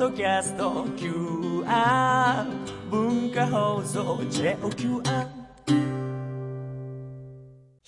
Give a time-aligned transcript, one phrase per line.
[0.00, 2.46] ドキャスト QR
[2.90, 5.28] 文化放送 JOQR
[5.68, 5.76] 引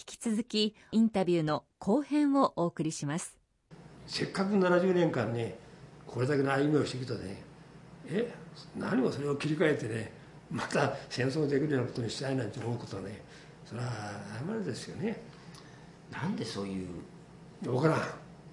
[0.05, 3.39] き続きインタビューの後編をお送りします。
[4.07, 5.55] せっかく70年間ね
[6.07, 7.43] これだけの歩みをしてきたね。
[8.07, 8.31] え
[8.77, 10.13] 何もそれを切り替えてね
[10.51, 13.23] また戦争できるようなことにしたいなんて思うことはね
[13.65, 13.87] それは
[14.47, 15.19] 誤りですよね。
[16.11, 16.89] なんでそういう
[17.63, 18.01] 分からん。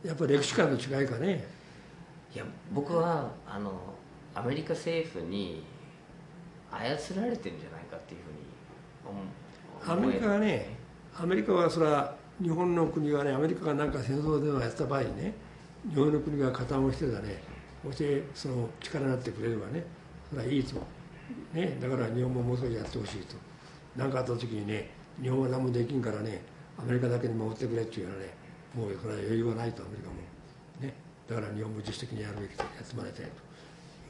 [0.07, 1.58] やっぱり歴史観の違いかね
[2.33, 3.71] いや僕はあの
[4.35, 5.63] アメリカ政府に
[6.71, 6.79] 操
[7.15, 8.39] られてるんじゃないかっていうふうに
[9.85, 10.77] 思アメリカがね
[11.17, 15.33] アメリカはそれは日本の国がねアメリカがなんか戦争でもやった場合にね
[15.89, 17.41] 日本の国が加担をしてたね
[17.83, 19.83] そしてその力になってくれればね
[20.29, 20.75] それはいいと、
[21.53, 23.35] ね、だから日本ももう少しやってほしいと。
[23.95, 24.89] 何かあった時にね
[25.21, 26.41] 日本は何もできんからね
[26.77, 28.33] アメリカだけに守ってくれっていうのはね
[28.75, 30.15] もうそれは余裕はないとアメリカも、
[31.29, 33.29] だから日本も自主的にやるべきとやってもらいたいと。
[33.29, 33.31] いう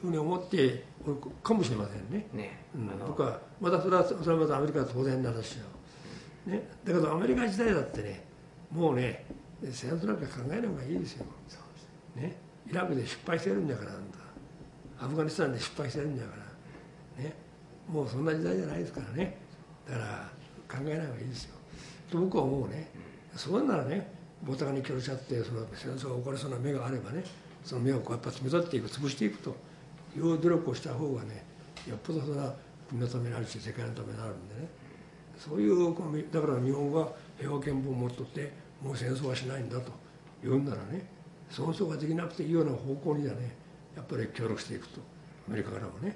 [0.02, 2.26] ふうに思っておるかもしれませんね。
[2.32, 2.88] ね、うん。
[2.88, 5.66] はまたそれはそれはまたアメリカは当然な話だよ、
[6.46, 8.24] ね、だけどアメリカ時代だってね
[8.72, 9.26] もうね
[9.70, 11.26] 戦争なんか考えない方がいいですよ。
[12.16, 12.36] ね、
[12.68, 13.98] イラクで失敗してるんだからあん
[14.98, 15.04] た。
[15.04, 16.30] アフガニスタンで失敗してるんだか
[17.18, 17.22] ら。
[17.22, 17.34] ね。
[17.86, 19.36] もうそんな時代じゃないですからね。
[19.86, 20.30] だから
[20.68, 21.54] 考えない方がいいですよ。
[22.10, 22.90] と僕は思うね。
[23.36, 27.22] そうならねボタンに協し合ってその戦争が起こりそうな目があればね
[27.64, 29.54] その目をこうやっぱ詰め取っていく潰していくと
[30.16, 31.44] いう努力をした方がね
[31.88, 32.54] よっぽどそれは
[32.88, 34.80] 国のためになるし世界のためになるんでね。
[35.40, 35.94] そういう
[36.30, 39.90] だから日本が平和憲法を持っとってもう戦争はしないんだと
[40.42, 41.06] 言うんならね
[41.48, 43.56] 戦争ができなくていいような方向にはね
[43.96, 45.00] やっぱり協力していくと
[45.48, 46.14] アメリカからもね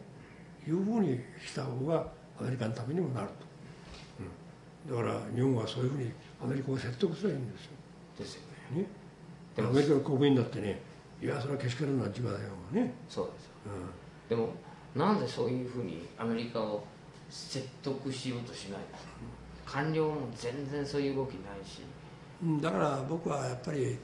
[0.68, 2.06] いうふうにした方が
[2.38, 3.34] アメリカのためにもなると、
[4.90, 6.10] うん、だから日本はそういうふうに
[6.42, 7.70] アメリカを説得すればいいんですよ。
[8.18, 8.40] ですよ
[8.72, 8.82] ね。
[8.82, 8.86] ね、
[9.56, 10.80] でアメリカの国民だってね
[11.22, 13.50] いやそれはけしからんな自我だよね、そうですよ
[14.26, 14.48] うでも
[14.94, 16.84] なんでそういうふうにアメリカを
[17.30, 19.10] 説得しようとしないんですか
[19.66, 21.82] 官僚も全然そういう動きないし。
[22.44, 23.96] ん、だから僕はやっぱり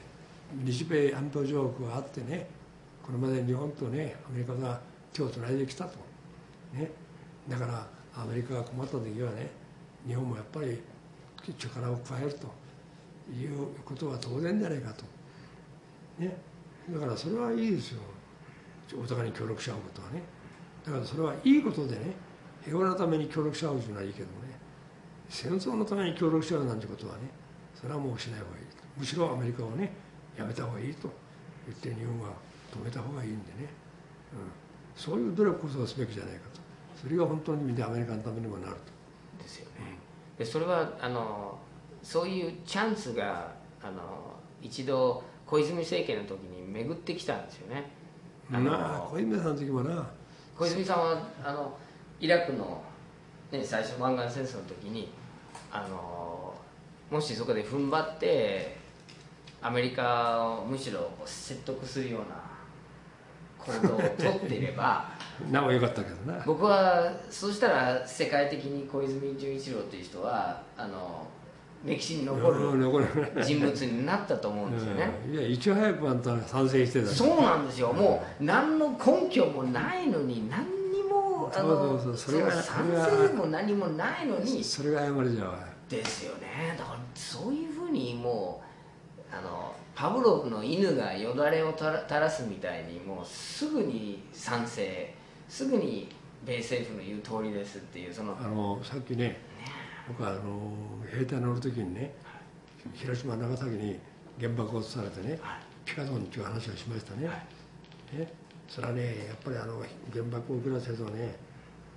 [0.64, 2.46] 日米安保条約があってね
[3.02, 4.80] これまで日本とねアメリカが
[5.12, 5.98] 手をつないできたと、
[6.72, 6.90] ね、
[7.48, 7.86] だから
[8.16, 9.50] アメリカが困った時はね
[10.06, 10.80] 日本もやっぱり
[11.58, 12.48] 力を加えると
[13.32, 15.04] いうことは当然じゃないかと、
[16.18, 16.36] ね、
[16.90, 18.00] だからそれはいいですよ。
[19.00, 20.22] お互いに協力し合うことはね。
[20.84, 22.14] だからそれはいいことでね
[22.64, 24.32] 平和のために協力し合うというのはいいけどね。
[25.28, 27.20] 戦争のために協力し合うなんてことはね
[27.74, 28.64] それはもうしない方がいい
[28.98, 29.92] むしろアメリカをね
[30.36, 31.10] やめた方がいいと。
[31.66, 32.34] 言って日本は
[32.72, 33.68] 止めた方がいいんでね、
[34.32, 34.50] うん、
[34.96, 36.60] そういう努力こそすべきじゃないかと。
[37.00, 39.42] それが本当に見てアメリカのためにもなると。
[39.42, 39.98] ですよね。
[40.38, 41.58] でそれはあの
[42.02, 43.52] そういうチャンスが
[43.82, 44.00] あの
[44.62, 47.90] 一度小泉政権の時に巡ってきたんですよね。
[48.52, 50.06] あ小泉さんの時もな。
[50.56, 51.76] 小泉さんはあの
[52.20, 52.82] イラクの、
[53.50, 55.08] ね、最初湾岸戦争の時に
[55.72, 56.54] あの
[57.10, 58.76] もしそこで踏ん張って
[59.62, 62.50] アメリカをむしろ説得するような
[63.58, 65.08] 行動をとっていれば
[65.50, 66.42] なおよかったけどな。
[66.44, 71.26] 僕はそうしたら世界的に小泉純一郎という人はあの
[71.84, 73.42] 歴史に残うんる。
[73.42, 75.34] 人物になったと思うんですよね、うん。
[75.34, 77.08] いやいち早くあんた賛成してた。
[77.08, 77.92] そうなんですよ。
[77.92, 84.62] もう何の根拠もないのに何にもあのそうそうそれが賛成も何もないのに。
[84.62, 85.58] それが誤りじゃわ
[85.88, 86.74] ですよね。
[86.78, 88.62] だからそういうふうにも
[89.32, 95.14] うあのパブロフの犬がよだれを垂ら垂らすみたいにもうすぐに賛成
[95.48, 96.08] すぐに
[96.44, 99.38] 米政府の言う通りですっていうそのあのさっきね
[100.10, 100.72] 僕はあの
[101.08, 102.12] 兵隊乗る時にね
[102.94, 103.96] 広島長崎に
[104.40, 105.60] 原爆を移されてねはい。
[105.84, 107.34] ピカソンっていう話をしましたね,、は
[108.14, 108.16] い。
[108.18, 108.32] ね。
[108.68, 111.36] それはねやっぱりあの原爆を受けらせずね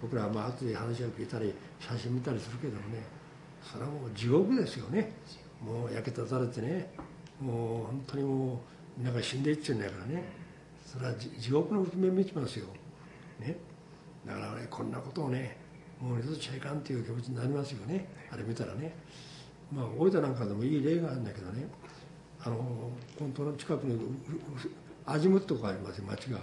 [0.02, 3.04] 僕らはまあ後で話を聞いたり写真見たりするけどもね
[3.64, 5.14] それはもう地獄ですよね。
[5.60, 6.94] もう焼けたされてね
[7.40, 8.58] もう本当にもう
[8.98, 10.24] みんなが死んでいっちゃうんだからね。
[10.86, 12.68] それは地地獄の内面見ちますよ、
[13.40, 13.56] ね、
[14.28, 15.63] だからねこんなことをね
[16.04, 18.10] もう二度としちゃいかんっていう気持ちになりますよね。
[18.30, 18.94] あれ見たらね。
[19.72, 21.66] まあ大分なんかでもいい例があるんだけどね。
[22.42, 22.58] あの
[23.18, 24.12] 本当の近くにううう
[25.06, 26.40] アジムってとこありますよ町が。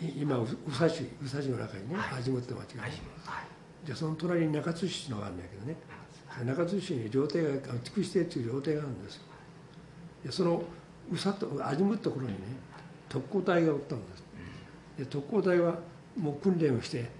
[0.00, 2.20] い今う宇佐市宇佐市の中にね、はい。
[2.20, 2.90] アジムって町が、はい。
[2.90, 3.00] はい
[3.86, 5.76] でその隣に中津市のがあるんだけどね。
[6.44, 7.50] 中津市に料亭が
[7.84, 9.22] 筑紫亭っていう料亭があるんですよ。
[10.24, 10.62] でその
[11.10, 12.38] 宇佐と味むところにね
[13.08, 14.24] 特攻隊がおったんです。
[14.98, 15.78] で特攻隊は
[16.18, 17.10] もう訓練をして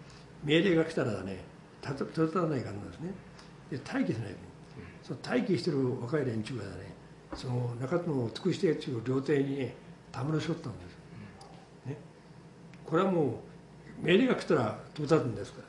[0.42, 1.44] 命令が来たらね
[1.92, 3.12] 立た立たないからなんですね。
[3.70, 4.32] で待機しない。
[4.32, 4.38] と
[5.02, 6.68] その待機してる若い連中がね
[7.34, 9.74] その中津の筑紫亭っていう料亭にね
[10.12, 10.96] たむろしょったんです。
[11.86, 11.96] ね。
[12.84, 13.42] これはも
[14.02, 15.68] う命令が来たら飛び立つんですから。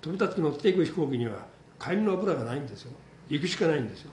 [0.00, 1.46] 飛び立って乗っていく飛行機には
[1.78, 2.92] 帰りの油がないんですよ。
[3.28, 4.10] 行くしかないんですよ。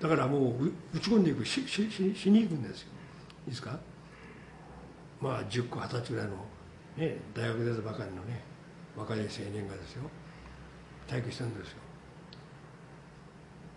[0.00, 1.44] だからもう打ち込んでいく。
[1.44, 2.88] ししししに行くんですよ。
[3.46, 3.78] いいですか？
[5.20, 6.32] まあ10個20歳ぐらいの、
[6.96, 8.42] ね、大学出たばかりのね
[8.96, 10.02] 若い青年がですよ。
[11.06, 11.76] 体育してるんですよ。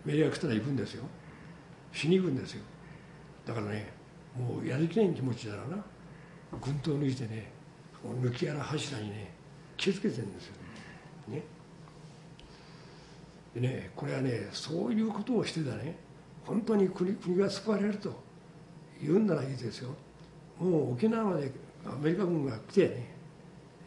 [0.04, 1.04] 命令が来たら行くんですよ。
[1.92, 2.62] しに行くんですよ。
[3.46, 3.92] だからね
[4.36, 5.84] もうやりきれん気持ちだろうな。
[6.60, 7.50] 軍刀抜いてね
[8.04, 9.32] 抜き穴柱にね
[9.76, 10.52] 気をつけてるんですよ。
[11.28, 11.42] ね。
[13.54, 15.96] でねこれはねそういうことをしてたね
[16.44, 18.22] 本当に国国が救われると
[19.02, 19.90] 言うんならいいですよ。
[20.58, 21.52] もう沖縄まで
[21.86, 23.14] アメリカ軍が来てね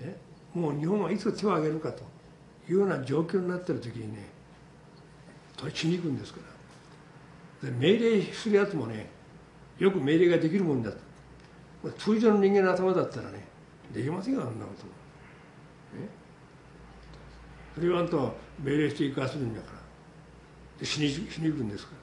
[0.01, 0.17] え
[0.53, 2.10] もう日本はいつ手を挙げるかと。
[2.69, 4.29] いうような状況になってる時にね
[5.57, 6.39] 取りしに行くんですか
[7.63, 7.69] ら。
[7.69, 9.09] で命令するやつもね
[9.77, 10.97] よく命令ができるもんだと。
[11.97, 13.45] 通常の人間の頭だったらね
[13.93, 14.85] できませんよあんなこと
[15.97, 16.07] ね
[17.75, 19.79] それをあんたは命令していかするんだから。
[20.79, 21.93] で死に死に行くんですか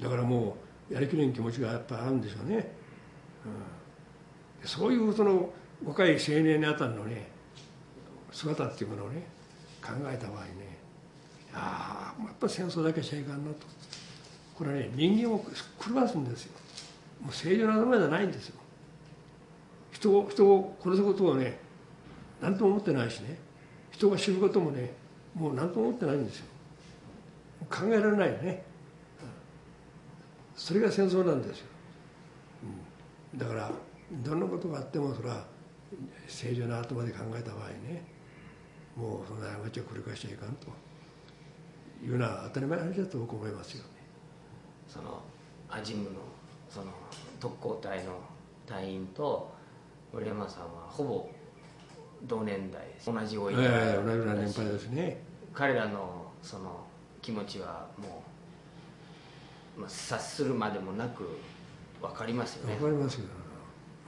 [0.00, 0.08] ら。
[0.08, 0.56] だからも
[0.90, 2.72] うやりきれん気持ちがやっぱあるんでしょうね、
[4.62, 5.50] うん、そういうその
[5.84, 7.28] 若い青年にあたりのね
[8.36, 9.22] 姿っていうものをね
[9.82, 10.76] 考えた場合ね
[11.54, 13.66] ああやっぱ戦争だけしちゃいかんなと。
[14.54, 15.44] これはね人間を
[15.82, 16.52] 狂わすんですよ。
[17.22, 18.56] もう正常な頭じゃないんですよ。
[19.92, 21.58] 人を人を殺すことをね
[22.40, 23.38] 何とも思ってないしね。
[23.90, 24.92] 人が死ぬこともね
[25.34, 26.46] もう何とも思ってないんですよ。
[27.70, 28.64] 考えられないよね。
[30.56, 31.66] それが戦争なんですよ、
[33.32, 33.70] うん、だから
[34.10, 35.44] どんなことがあってもそれは
[36.26, 38.02] 正常な頭で考えた場合ね
[38.96, 40.68] もうそんな過ちを繰り返しちゃいかんと。
[42.04, 43.82] いうのは当たり前の話だと僕思いますよ。
[43.84, 43.90] ね
[44.88, 45.22] その
[45.68, 46.10] アジムの
[46.68, 46.86] その
[47.40, 48.18] 特攻隊の
[48.66, 49.52] 隊員と
[50.12, 51.28] 森山さんはほぼ
[52.24, 53.12] 同年代です。
[53.12, 55.22] 同じおいええ同じような年配ですね。
[55.52, 56.84] 彼らのその
[57.22, 58.22] 気持ちはも
[59.76, 61.38] う、まあ、察するまでもなく
[62.00, 62.74] 分かりますよね。
[62.74, 63.26] わかりますよ。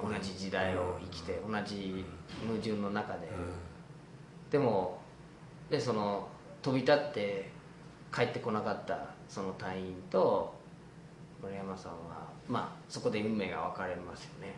[0.01, 2.05] 同じ時代を生きて同じ
[2.47, 3.29] 矛盾の中で、
[4.51, 4.99] でも
[5.71, 6.29] でその
[6.63, 7.51] 飛び立って
[8.15, 8.99] 帰ってこなかった
[9.29, 10.55] その隊員と
[11.43, 14.55] 森山さんはまあそこで運命が分かれますよね。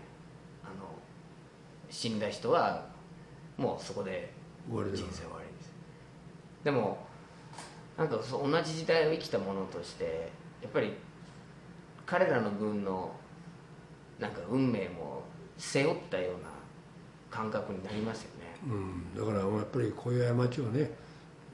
[0.63, 0.87] あの
[1.91, 2.87] 死んだ人は
[3.57, 4.33] もうそこで
[4.69, 5.73] 人生終わりです。
[6.65, 6.99] でも
[7.99, 10.31] なんかそう同じ時代を生きたものとして
[10.63, 10.93] やっぱり
[12.07, 13.13] 彼らの軍の
[14.19, 15.23] なんか運命も
[15.59, 16.49] 背負ったような
[17.31, 20.91] 感覚になりますよねうん、だからやっぱりこういう過ちをね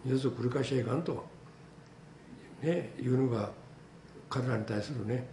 [0.05, 1.25] 二度と繰り返しちゃいかんと、
[2.63, 3.51] ね、いうのが
[4.29, 5.27] 彼らに対するね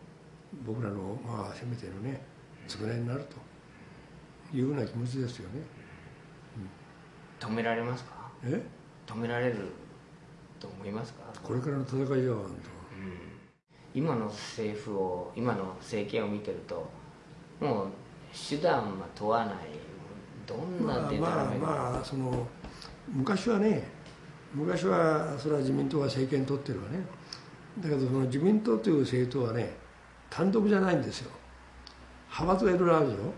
[0.66, 2.22] 僕らのまあせめてのね
[2.68, 3.54] 償いになると。
[4.56, 5.62] いうような気持ちですよね。
[7.40, 8.30] 止められますか？
[8.46, 8.62] え？
[9.08, 9.56] 止められる
[10.60, 11.24] と思いますか？
[11.42, 12.46] これからの戦いよ
[13.96, 16.88] 今の政府を今の政権を見てると
[17.60, 17.88] もう
[18.32, 19.56] 手段は問わない
[20.46, 22.48] どんまあなまあまあその
[23.08, 23.88] 昔はね
[24.54, 27.06] 昔はそれは自民党が政権取ってるわね。
[27.80, 29.76] だけどその自民党という政党はね
[30.30, 31.32] 単独じゃないんですよ。
[32.30, 33.34] 派閥がいろいろあるでしょ。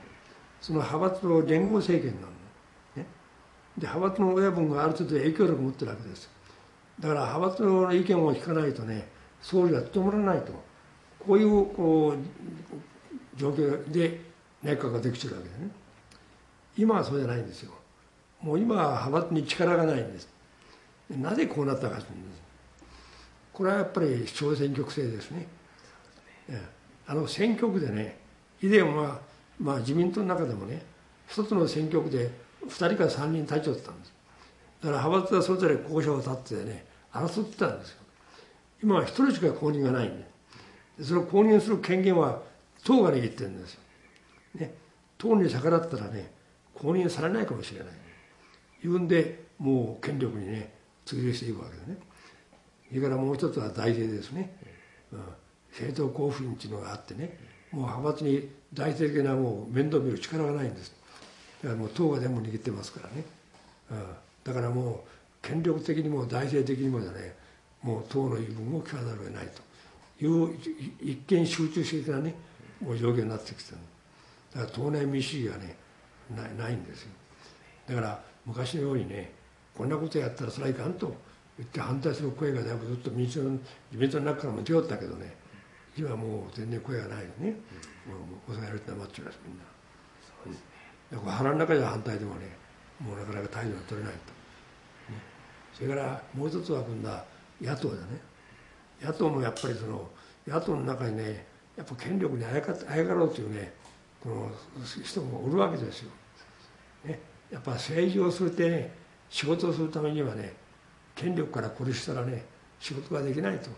[0.62, 3.08] その派閥の連合政権なのね。
[3.78, 6.30] で派閥の親分がある程度影響力を持ってるわけです
[7.00, 9.08] だから派閥の意見を聞かないとね
[9.42, 10.54] 総理が務まらないと。
[11.26, 14.22] こういうこう状況で
[14.62, 15.72] 内閣ができてるわけでね
[16.77, 17.72] 今はそうじゃないんですよ。
[18.41, 20.29] もう今は派閥に力がないんです。
[21.10, 22.41] なぜこうなったかというんです。
[23.53, 25.48] これはやっぱり小選挙区制ですね。
[27.08, 28.17] あの選挙区でね
[28.62, 29.20] 以前は、
[29.60, 30.84] まあ、自民党の中でもね
[31.27, 32.29] 一つの選挙区で
[32.67, 34.13] 2人か3人立ち寄ってたんです。
[34.82, 37.98] だから派閥はそれぞれ候補者を立ってね争ってたんですよ。
[38.84, 42.41] 今は1人しか公認がないんでそれを公認する権限は
[42.84, 43.79] 党が握ってるんですよ、
[44.55, 44.74] ね、
[45.17, 46.32] 党に逆らったらね
[46.75, 47.88] 公認されないかもしれない。
[48.84, 50.74] 言うんでもう権力にね
[51.05, 51.98] 追随していくわけでね。
[52.89, 54.55] それからもう一つは大税ですね、
[55.12, 55.20] うん、
[55.72, 57.38] 政党交付金っていうのがあってね。
[57.72, 60.94] もう派閥に大政的なもう面倒見る力がないんです。
[61.63, 63.24] だからもう党が全部握ってますからね、
[63.91, 63.98] うん、
[64.44, 65.00] だからもう
[65.41, 67.36] 権力的にも大政的にもだね。
[67.82, 69.63] もう党の言い分を聞かざるを得ないと。
[70.17, 70.55] いう
[71.01, 72.36] 一見集中的なね。
[72.82, 73.77] もう状況になってきてる
[74.53, 75.75] だから党内民主主義がね
[76.34, 77.10] ないないんですよ。
[77.88, 79.32] だから昔のようにね
[79.75, 81.13] こんなことやったらそれはいかんと。
[81.58, 83.63] 言って反対する声がだいぶずっと民主党の自
[83.94, 85.34] 民党の中からも出よったけどね。
[85.98, 87.51] 今はもう全然声がないのね、
[88.05, 88.17] も
[88.50, 89.63] う抑えられて黙っちゃいますみんな。
[91.22, 92.58] これ腹の中では反対でもね
[93.00, 94.20] もうなかなか態度が取れないと、
[95.13, 95.20] ね、
[95.74, 97.24] それからもう一つは今度は
[97.62, 98.20] 野党だね。
[99.01, 100.10] 野党もやっぱりその
[100.46, 101.46] 野党の中にね
[101.77, 103.85] やっぱ権力にあやかあやかろうというねこ
[104.29, 104.51] の
[105.03, 106.12] 人もおるわけですよ、
[107.05, 107.20] ね、
[107.51, 108.91] やっぱ政治をするってね
[109.29, 110.53] 仕事をするためにはね
[111.15, 112.46] 権力から孤立したらね
[112.79, 113.70] 仕事ができないと。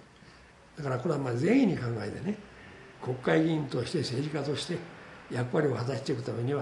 [0.77, 2.37] だからこれはまあ善意に考えてね
[3.01, 4.77] 国会議員として政治家として
[5.31, 6.61] 役割を果たしていくためには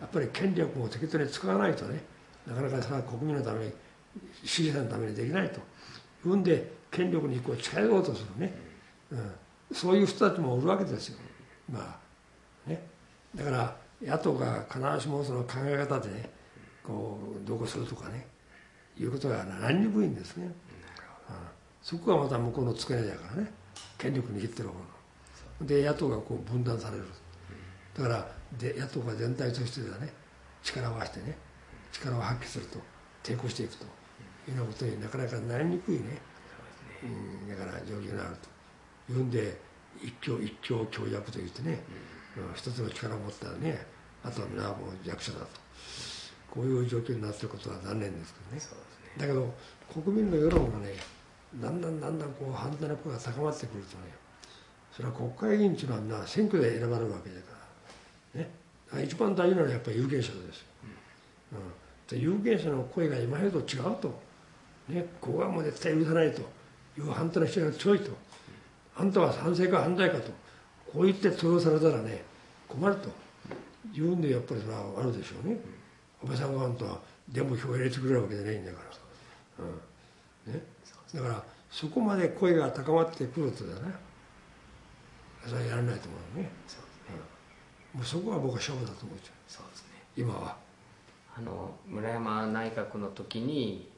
[0.00, 2.02] やっぱり権力を適当に使わないとね
[2.46, 3.72] なかなかそれは国民のために
[4.44, 5.58] 支持者のためにできないと。
[5.58, 5.62] い
[6.24, 8.52] うんで権力にこう近寄ろうとするね、
[9.12, 9.32] うん、
[9.72, 11.18] そういう人たちもおるわけですよ。
[11.70, 11.99] まあ
[13.34, 16.30] だから野党が必ずしもその考え方でね
[16.84, 18.26] こうどうこうするとかね
[18.98, 20.52] いうことが何にくいんですね、うん、
[21.82, 23.60] そこがまた向こうの机だからね。
[23.98, 24.74] 権力握ってる方
[25.60, 25.66] の。
[25.66, 27.04] で野党がこう分断される。
[27.94, 28.26] だから
[28.58, 30.10] で野党が全体としてはね
[30.62, 31.36] 力を合わせてね
[31.92, 32.78] 力を発揮すると
[33.22, 33.84] 抵抗していくと
[34.48, 36.18] いうようなことになかなかなりにくいね、
[37.02, 38.36] うん、だから状況になる
[39.06, 39.12] と。
[39.12, 39.60] いうんで
[40.02, 41.78] 一強一強強弱といってね、うん、
[42.54, 43.86] 一つの力を持ったらね
[44.22, 45.46] あとは皆もう弱者だと。
[46.50, 48.62] こういう状況になっていることは残念ですけどね、ね、
[49.18, 49.54] だけど
[50.02, 50.94] 国民の世論がね
[51.60, 54.12] だんだんだんだんこう反対の声が高まってくるとね
[54.92, 57.52] それは国会議員っていうのはみんな選挙で選ばれるわけだか
[58.34, 59.04] らね。
[59.04, 60.64] 一番大事なのはやっぱり有権者ですよ、
[62.10, 64.20] うん、有権者の声が今までと違うと、
[64.88, 66.42] ね、ここはもう絶対許さないと。
[66.98, 68.10] いう反対の人が強いと。
[68.96, 70.32] あんたは賛成か反対かと
[70.92, 72.22] こう言って投票されたらね
[72.68, 73.08] 困ると。
[73.92, 75.56] 言うんでやっぱりそれはあるでしょうね、
[76.22, 78.78] 安倍さんがあんたはでも票を入れてくれるわけじゃないんだか
[79.58, 80.52] ら、うん。
[80.54, 80.62] ね、
[81.14, 83.94] だからそこまで声が高まってくるとだね
[85.44, 86.50] それはやらないと思うね。
[86.68, 87.20] そうですね、
[87.94, 89.18] うん、もうそこは僕は勝負だと思う。
[89.48, 89.88] そうですね。
[90.16, 90.56] 今は。
[91.36, 93.90] あの村山内閣の時に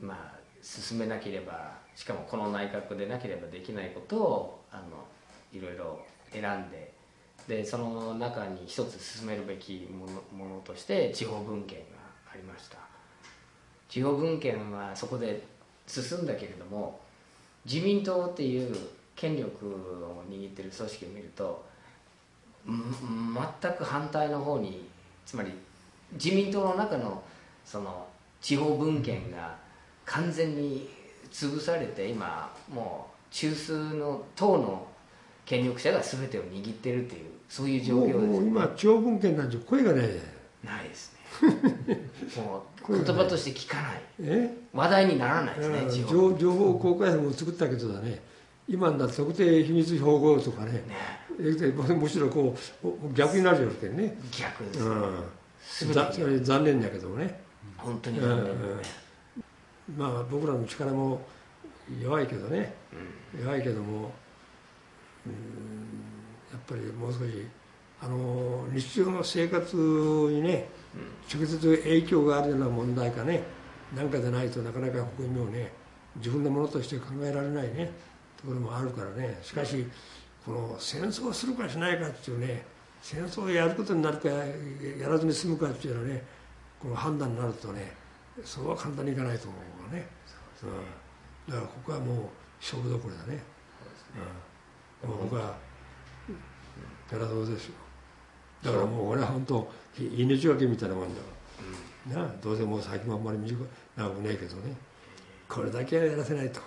[0.00, 4.82] まあ進めなければしかもこの内閣でなければできないことをあの
[5.52, 6.00] いろいろ
[6.30, 6.92] 選んで
[7.46, 11.84] でその中に一つ進めるべきものものとして地方分権が
[12.32, 12.76] ありました。
[13.88, 15.42] 地方分権はそこで
[15.86, 17.00] 進んだけれども
[17.64, 18.76] 自民党っていう
[19.16, 21.64] 権力を握ってる組織を見ると
[22.66, 24.86] 全く反対の方に
[25.24, 25.52] つまり
[26.12, 27.22] 自民党の中の
[27.64, 28.06] その
[28.40, 29.56] 地方分権が
[30.04, 30.88] 完全に
[31.30, 34.86] 潰されて今もう中枢の党の
[35.48, 40.08] 権力者が全てを握ってるっていうそういう状況です、ね、もう今地方分権なんて声がない
[40.62, 41.18] ないですね。
[42.36, 44.50] もう言葉として聞かない。
[44.74, 48.20] 話題にならないですね情報公開も作ったけどだね。
[48.68, 50.72] 今になって特定秘密保護とかね。
[50.72, 51.94] ね。
[51.94, 54.18] むしろこう逆になるよけね。
[54.30, 57.40] 逆です、ね、うん、残念だけどもね。
[57.78, 58.58] 本当に残念だね、
[59.88, 61.22] うん、まあ僕らの力も
[62.02, 62.74] 弱いけどね、
[63.34, 63.98] うん、弱いけども。
[63.98, 64.10] うん
[65.26, 67.46] やっぱりもう少し
[68.00, 70.68] あの日常の生活にね
[71.32, 73.42] 直接影響があるような問題かね
[73.94, 75.72] なんかでないとなかなか国民をね
[76.16, 77.90] 自分のものとして考えられないね
[78.40, 79.38] ところもあるからね。
[79.42, 79.84] しかし
[80.44, 82.64] この戦争をするかしないかっていうね
[83.02, 86.22] 戦争をやることになるかやらずに済むかっていうのはね
[86.80, 87.92] この判断になるとね
[88.44, 89.54] そうは簡単にいかないと思
[89.90, 90.06] うね、
[91.48, 92.16] うん、だからここはもう
[92.60, 93.42] 勝負どころだね、
[94.14, 94.47] うん、もう
[95.02, 95.56] 僕は
[97.10, 97.74] やらそうですよ。
[98.62, 101.26] だからもう俺は本当命がけみたいなもんだか
[102.14, 104.76] ら、うん、などうせもう先もあんまり短く長くねえけどね。
[105.48, 106.60] これだけはやらせないと。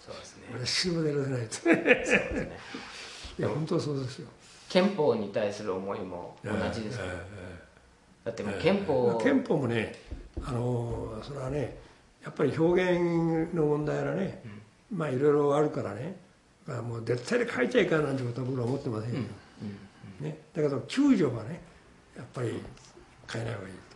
[0.00, 0.48] そうですね。
[0.54, 1.54] 俺死ぬまでやらせないと。
[1.54, 2.58] そうですね。
[3.38, 4.28] いや本当そうですよ。
[4.72, 7.04] 憲法に対する思いも同じですか、
[8.24, 9.94] だってもう憲法、憲法もね
[10.42, 11.76] あのそれはね
[12.24, 14.42] やっぱり表現の問題がね、
[14.90, 16.16] うん、まあいろいろあるからね
[16.66, 19.26] だからもう絶対に変えちゃいかんなんてことは僕は思ってませんよ、うん
[20.20, 21.60] うん、ね、だけど救助はね
[22.16, 22.60] やっぱり
[23.30, 23.92] 変えない方がいいと。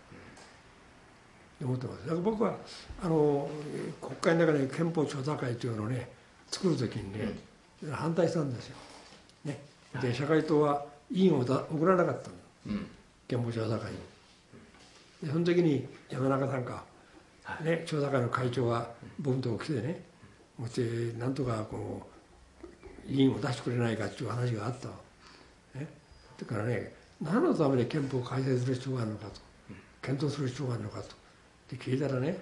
[1.65, 2.03] 思ってます。
[2.03, 2.57] だから僕は
[3.03, 3.49] あの
[4.01, 6.09] 国会の中で憲法調査会というのをね
[6.51, 7.33] 作る時にね、
[7.91, 8.77] 反対したんですよ、
[9.45, 9.61] ね、
[10.01, 12.79] で社会党は委員を送らなかったの、
[13.27, 13.99] 憲法調査会に。
[15.23, 16.85] でその時に山中さんか、
[17.63, 20.03] ね、調査会の会長が僕のとこ来てね
[20.59, 20.83] もって
[21.19, 22.16] なんとかこう
[23.09, 24.89] 委員を出してくれないかっていう話があった
[25.79, 25.87] ね、
[26.39, 29.33] だからね何のために憲法を改正する必要があるのかと。
[30.03, 31.09] 検討する必要があるのかと。
[31.71, 32.39] で聞いたらね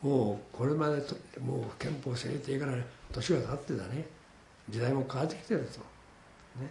[0.00, 2.72] もうこれまでともう憲法制定から
[3.12, 4.06] 年が経ってだね。
[4.70, 5.80] 時代も変わってきてると、
[6.60, 6.70] ね、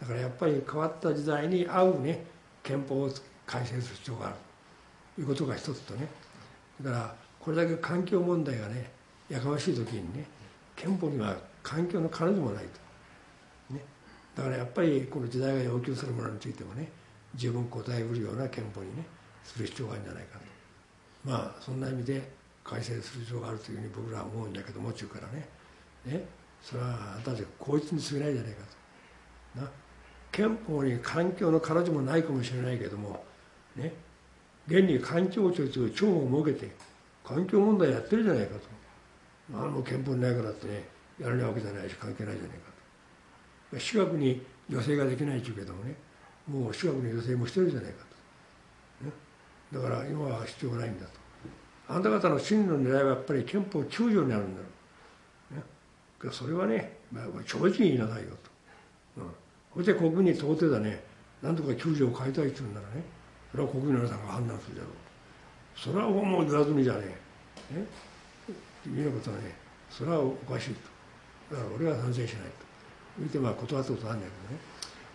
[0.00, 2.24] だからやっぱり変わった時代に合うね
[2.62, 3.10] 憲法を
[3.44, 4.36] 改正する必要がある。
[5.16, 6.06] ということが一つとね。
[6.80, 8.90] だからこれだけ環境問題がね
[9.28, 10.24] やかましい時にね
[10.76, 12.64] 憲法には環境の彼女もない
[13.68, 13.84] と、ね、
[14.34, 16.90] だからやっぱりこの時代が要求するものについてもね
[17.34, 19.04] 十分答えうるような憲法にね
[19.44, 20.44] する必要があるんじゃないかと。
[21.24, 22.30] まあそんな意味で
[22.64, 25.48] 改正する必要があるというふうに僕らは思うんだけども中からね。
[26.04, 26.24] ね。
[26.62, 28.58] それはあなたたちこいつに過ぎないじゃないか
[29.54, 29.60] と。
[29.62, 29.70] な。
[30.30, 33.24] 憲法に環境の彼女もないかもしれないけども
[33.76, 33.92] ね。
[34.68, 36.72] 現に環境庁という庁を設けて
[37.24, 38.60] 環境問題やってるじゃないかと。
[39.54, 40.84] あの憲法にないからってね
[41.20, 42.70] やらないわけじゃないし関係ないじゃないか
[43.70, 43.78] と。
[43.78, 45.94] 私学に女性ができないっていうけどもね
[46.46, 48.04] もう私学に女性もしてるじゃないか
[49.00, 49.12] と、ね、
[49.72, 51.12] だから今は必要ないんだと。
[51.88, 54.66] あなた方の真の狙いはやっぱり憲法9条にあるんだろ
[56.22, 58.30] う、ね、それはね、まあ、正直に言いなさいよ
[59.16, 61.02] と、うん、そして国民に到底だね。
[61.42, 63.02] なんとか9条を変えたいって言うんならね。
[63.50, 64.92] それは国民の皆さんが判断するだろう。
[65.78, 67.00] それはもう言わずにじゃね
[67.72, 67.78] え。
[67.78, 67.86] ね。
[68.84, 69.54] 君のことはね
[69.90, 70.91] それはおかしいと。
[71.52, 72.50] だから俺は賛成しないと。
[73.18, 74.60] 言ってまあ断ったことあるんだけどね。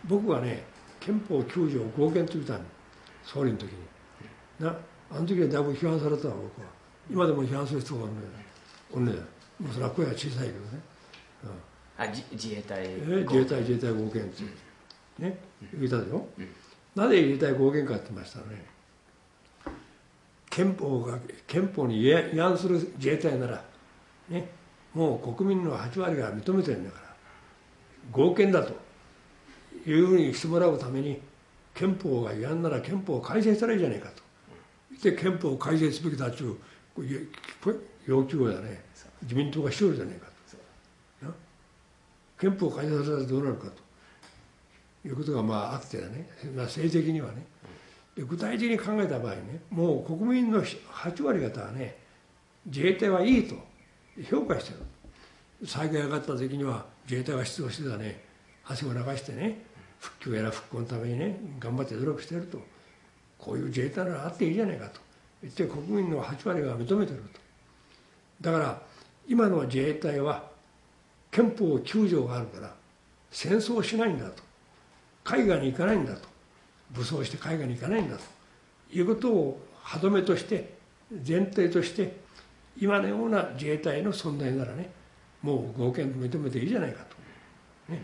[0.06, 0.64] 僕はね
[1.00, 2.60] 憲法9条合憲と言ったの。
[3.24, 3.78] 総理の時に。
[4.60, 4.76] な
[5.12, 6.68] あの時はだいぶ批判されたわ僕は。
[7.10, 8.12] 今でも批判する人がおる
[8.92, 9.12] おんね
[9.60, 10.82] もうそれは声は小さいけどね、
[11.44, 14.44] うん、あ自衛隊、えー、自衛隊自衛隊合憲って、
[15.20, 15.38] うん、ね？
[15.74, 16.48] 言ったでしょ、うん、
[16.96, 18.66] なぜ自衛隊合憲かって言いましたらね。
[20.50, 23.64] 憲法が憲法に違反する自衛隊なら
[24.30, 24.50] ね？
[24.94, 27.08] もう国民の8割が認めてるんだから
[28.12, 28.74] 合憲だと
[29.90, 31.20] いうふうにしてもらうために
[31.74, 34.24] 憲法が違反なら憲法を改正したらいいじゃないかと。
[35.04, 36.58] で憲法を改正すべきだという
[38.08, 38.84] 要求をだね。
[39.22, 40.28] 自民党がしよるじゃないか
[41.22, 41.32] と。
[42.40, 43.88] 憲法を改正されたらどうなるかと。
[45.08, 47.46] いうことがまああってね、まあ、政治的にはね。
[48.16, 51.96] で具体的に考えた場合ねもう国民の8割方はね
[52.66, 53.56] 自衛隊はいいと。
[54.24, 55.68] 評価してる。
[55.68, 58.24] 災害が上がった時には自衛隊が出動してたね。
[58.66, 59.62] 汗を流してね
[60.00, 62.60] 復旧やら復興のためにね頑張って努力してると。
[63.38, 65.00] こういう自衛隊ならあっていいじゃないかと。
[65.44, 67.40] 言って国民の8割が認めてると。
[68.42, 68.82] だから
[69.28, 70.50] 今の自衛隊は
[71.32, 72.74] 憲法9条があるから
[73.32, 74.44] 戦争しないんだと。
[75.24, 76.28] 海外に行かないんだと。
[76.92, 78.24] 武装して海外に行かないんだと。
[78.92, 80.74] いうことを歯止めとして
[81.12, 82.16] 前提として
[82.80, 84.90] 今のような自衛隊の存在ならね
[85.42, 87.16] もう合憲認めていいじゃないかと、
[87.92, 88.02] ね、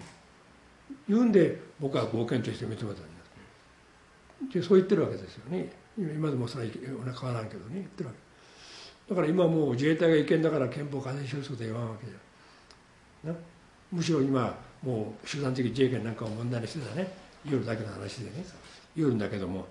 [1.08, 2.94] 言うんで僕は合憲として認めたんだ
[4.52, 5.72] でそう言ってるわけですよね。
[5.98, 8.16] 今でもそれは変わらんけどね言ってるわ
[9.08, 9.14] け。
[9.14, 13.36] だから今もう自衛隊が違憲だから憲法改正しようと言わんわけじゃな。
[13.92, 17.08] むしろ今もう集団的自衛権なんかを問題にしてたね。
[17.46, 18.46] 夜だけの話でね。
[18.96, 19.66] 言うんだけども。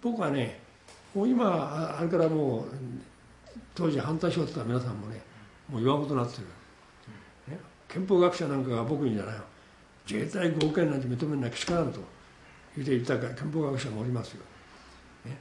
[0.00, 0.60] 僕はね
[1.14, 2.64] もう今あれからもう
[3.74, 5.20] 当時反対しようってた皆さんもね
[5.68, 6.44] もう言わんことになってる、
[7.54, 9.42] ね、憲法学者なんかが僕にじゃないよ。
[10.08, 12.00] 自衛隊合憲なんて認めなきゃしかなんと
[12.76, 14.42] 言って言った憲法学者もおりますよ、
[15.24, 15.38] ね、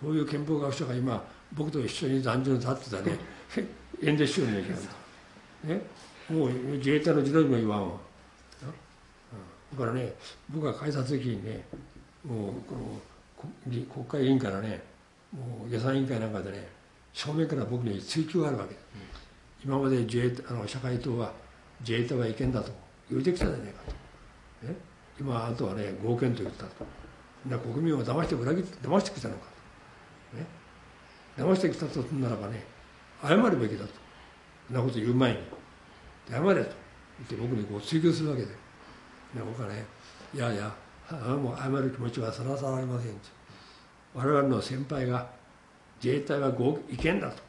[0.00, 3.18] そういう憲法学者が今僕と一緒に壇上に立ってたね
[4.02, 4.80] 演説しようにいけない。
[4.80, 5.80] と、ね、
[6.28, 7.98] もう自衛隊の時代も言わんわ。
[9.72, 10.12] だからね
[10.50, 11.64] 僕が改札時にね
[12.24, 13.00] もうこの
[13.66, 14.82] 国会議員からね
[15.32, 16.68] もう予算委員会なんかでね
[17.12, 18.80] 正面から僕に追及があるわけ、うん、
[19.64, 21.32] 今まで自衛あの社会党は
[21.80, 22.70] 自衛隊は違憲だと
[23.10, 23.82] 言うてきたじゃないか
[24.60, 24.74] と、ね、
[25.20, 26.84] 今あとはね合憲と言ったと。
[27.48, 29.46] な国民を騙して裏切って騙してきたのか
[30.30, 30.46] と、ね、
[31.36, 32.64] 騙してきたとするならばね
[33.20, 33.90] 謝るべきだと。
[34.68, 35.38] そんなこと言う前に
[36.30, 36.82] 謝れと。
[37.18, 38.54] 言って僕にこう追及するわけで、ね、
[39.44, 39.84] 僕はね
[40.34, 40.72] いやいや
[41.10, 43.12] もう謝る気持ちはさらさらありません
[44.14, 45.26] 我々の先輩が
[46.02, 47.42] 自衛隊は合意見だと。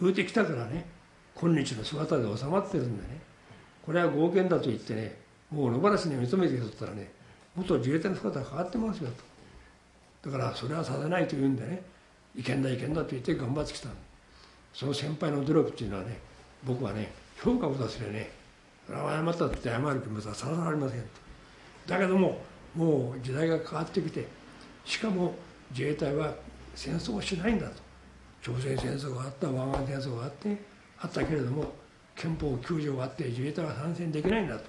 [0.00, 0.86] 言うてきたからね。
[1.34, 3.20] 今日の姿で収まってるんでね。
[3.84, 5.16] これは合憲だと言ってね
[5.50, 7.10] もう野放しに認めてきとったらね
[7.56, 9.10] 元自衛隊の姿が変わってますよ
[10.22, 10.30] と。
[10.30, 11.82] だからそれはさせないと言うんでね
[12.36, 13.88] 違憲だ違憲だと言って頑張ってきた
[14.72, 16.18] その先輩の努力っていうのはね
[16.64, 17.10] 僕はね
[17.42, 18.30] 評価を出すでね
[18.86, 21.06] それは謝ったって謝る気持ちはさらさらありませんと。
[21.86, 22.38] だけども
[22.76, 24.26] もう時代が変わってきて
[24.84, 25.34] しかも
[25.70, 26.34] 自衛隊は
[26.74, 27.89] 戦争をしないんだと。
[28.42, 30.56] 朝鮮戦争があった湾岸戦争があって
[30.98, 31.72] あったけれども
[32.16, 34.64] 憲法9条があって自衛隊は参戦できないんだと。
[34.64, 34.68] こ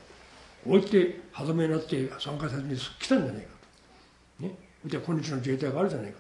[0.66, 3.50] う言って歯止めになって参加せずに来たんじゃないか
[4.40, 4.44] と。
[4.44, 4.56] ね。
[4.86, 6.20] で今日の自衛隊があるじゃないか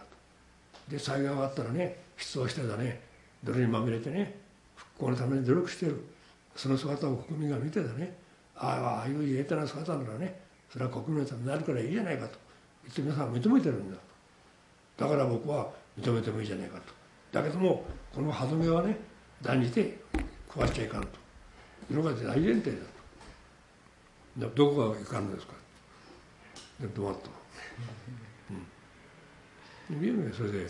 [0.88, 0.92] と。
[0.92, 3.02] で災害があったらね出動してだね。
[3.44, 4.36] 泥にまみれてね
[4.76, 6.04] 復興のために努力してる。
[6.56, 8.18] その姿を国民が見てだね。
[8.56, 10.40] ああいう自衛隊の姿ならね
[10.72, 12.38] それは国民のためになるからいいじゃないかと。
[12.84, 13.98] 言って皆さん認めてるんだ
[14.98, 15.06] と。
[15.06, 17.01] だから僕は認めてもいいじゃないかと。
[17.32, 18.98] だけどもこの歯止めはね
[19.42, 19.98] 断じて
[20.50, 21.08] 壊しちゃいかんと。
[21.90, 22.72] いうのが大前提
[24.38, 24.56] だと。
[24.56, 25.54] どこがいかんのですか。
[26.80, 27.30] で止まった
[29.92, 30.02] うん。
[30.02, 30.66] 見えるねそれで。
[30.66, 30.70] だ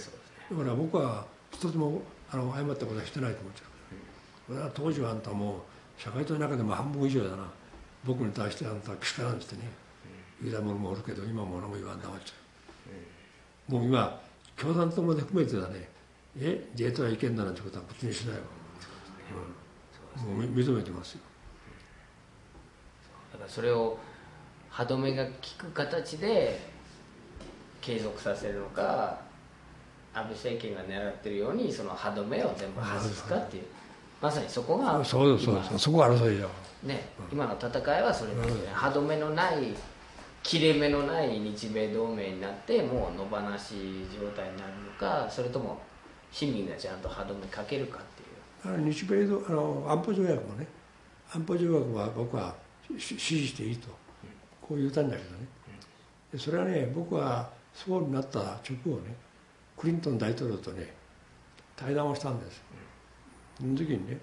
[0.55, 3.67] から僕は一つもあの誤ったことはしてないと思っちゃう。
[4.47, 5.63] これは当時はあんたも
[5.97, 7.45] 社会党の中でも半分以上だな。
[8.03, 9.61] 僕に対してあんたはけしからんってね
[10.41, 12.33] 言うた者もおるけど今も俺も言わん黙っちゃ
[13.69, 13.73] う。
[13.73, 14.19] もう今
[14.57, 15.87] 共産党まで含めてだね
[16.39, 18.41] え自衛隊は意見だなんてことは口にしないわ、
[20.27, 21.19] うん、もう認めてますよ。
[23.33, 23.97] だからそれを
[24.69, 26.59] 歯止めが効く形で
[27.81, 29.19] 継続させるのか
[30.13, 33.63] 安倍政権が狙ってるようにその歯止めを全部外すかっていう。
[34.21, 36.47] まさにそこがそうそうそうそこが争いじゃ
[36.83, 39.75] ね、今の戦いはそれですよね、歯止めのない
[40.43, 45.79] 切れ目のない日米同盟になってもう野放し状態になるのかそれとも
[46.31, 48.01] 市民がちゃんと歯止めかけるかっ
[48.63, 48.75] ていう。
[48.75, 50.67] あの日米同あの安保条約もね
[51.33, 52.55] 安保条約は僕は
[52.97, 53.89] 支持していいと。
[54.61, 55.47] こう言ったんだけどね。
[56.37, 59.13] それはね僕は総理になった直後ね
[59.77, 60.93] クリントン大統領とね
[61.75, 62.63] 対談をしたんです。
[63.59, 64.17] その時にね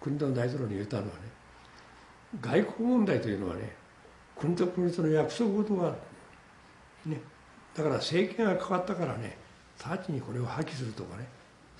[0.00, 1.12] クリントン大統領に言ったのはね
[2.40, 3.74] 外交問題というのはね
[4.36, 5.96] 国と国との約束事があ
[7.06, 7.20] る、ね、
[7.74, 9.36] だから政権が変わったからね
[9.82, 11.26] 直ちにこれを破棄するとかね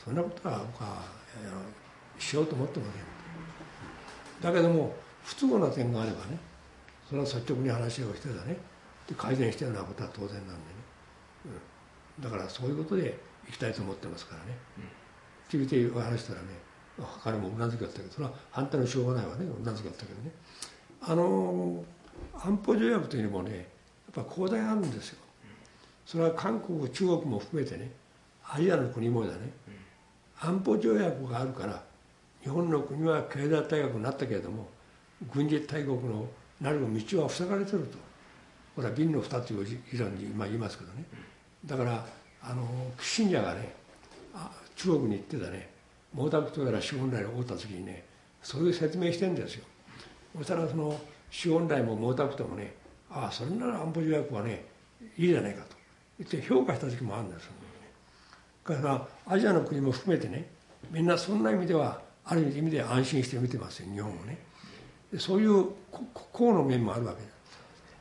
[0.04, 1.02] そんなことは僕は
[2.18, 6.38] しようと思ってませんだけども不都合な点があればね
[7.08, 8.56] それは率直に話をしてだね。
[9.08, 10.56] で改善してるようなことは当然なんでね、
[12.18, 14.56] うん、だからそういうことでいきたいと思ってますからね、
[15.46, 16.46] って言って話したらね
[17.22, 19.44] 彼もうなずきだったけどそれは反対のしょうがないわね。
[19.44, 20.30] うなずきだったけどね。
[21.02, 21.84] あの
[22.34, 23.68] 安保条約というのもね
[24.14, 25.18] やっぱ広大あるんですよ。
[26.06, 27.90] それは韓国中国も含めてね
[28.46, 29.52] アジアの国もだね。
[30.46, 31.82] 安保条約があるから
[32.42, 34.68] 日本の国は経済大国になったけれども
[35.32, 36.26] 軍事大国の
[36.60, 37.98] なる道は塞がれてると。
[38.74, 41.04] これは瓶の蓋という理論に言いますけどね。
[41.64, 42.04] だから
[42.42, 42.66] あの
[43.00, 43.72] 信者がね
[44.74, 45.70] 中国に行ってたね
[46.14, 48.04] 毛沢東やら資本来を会った時にね
[48.42, 49.64] そういう説明してんですよ。
[50.36, 52.74] そしたらその資本来も毛沢東もね
[53.08, 54.64] ああそれなら安保条約はね
[55.16, 55.76] いいじゃないかと。
[56.18, 57.52] 言って評価した時もあるんですよ、
[58.64, 60.50] からアジアの国も含めてね
[60.90, 64.38] みんなそんな意味ではある意味で安心して見てますよ日本をね。
[65.18, 67.34] そういうこうの面もあるわけです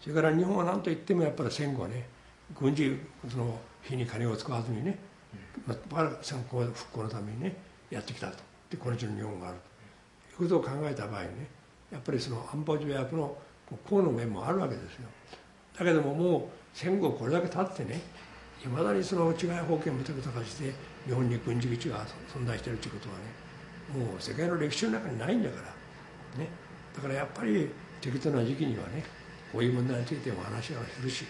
[0.02, 2.08] それから日本は何と言ってもやっぱり戦後ね
[2.60, 2.98] 軍事
[3.30, 4.98] その火に金を使わずにね、
[5.68, 7.56] まあ、戦後復興のためにね
[7.92, 8.38] やってきたと。
[8.70, 9.58] でこの地の日本がある
[10.38, 10.44] と。
[10.44, 11.28] いうことを考えた場合ね
[11.92, 13.38] やっぱりその安保条約の
[13.88, 15.08] こうの面もあるわけですよ。
[15.78, 16.42] だけどももう
[16.74, 18.02] 戦後これだけ経ってね
[18.66, 20.74] いまだにその違い保険を認めた形で
[21.06, 26.50] 日本に軍事基地が存在しているということはねもう世界の歴史の中にないんだからね。
[26.96, 29.04] だからやっぱり適当な時期にはね
[29.52, 31.24] こういう問題についても話はするし、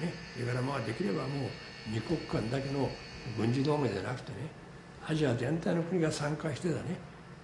[0.00, 1.50] ね、それからまあできればもう
[1.88, 2.90] 二国間だけの
[3.36, 4.48] 軍事同盟じゃなくてね
[5.08, 6.98] アジア全体の国が参加してだね。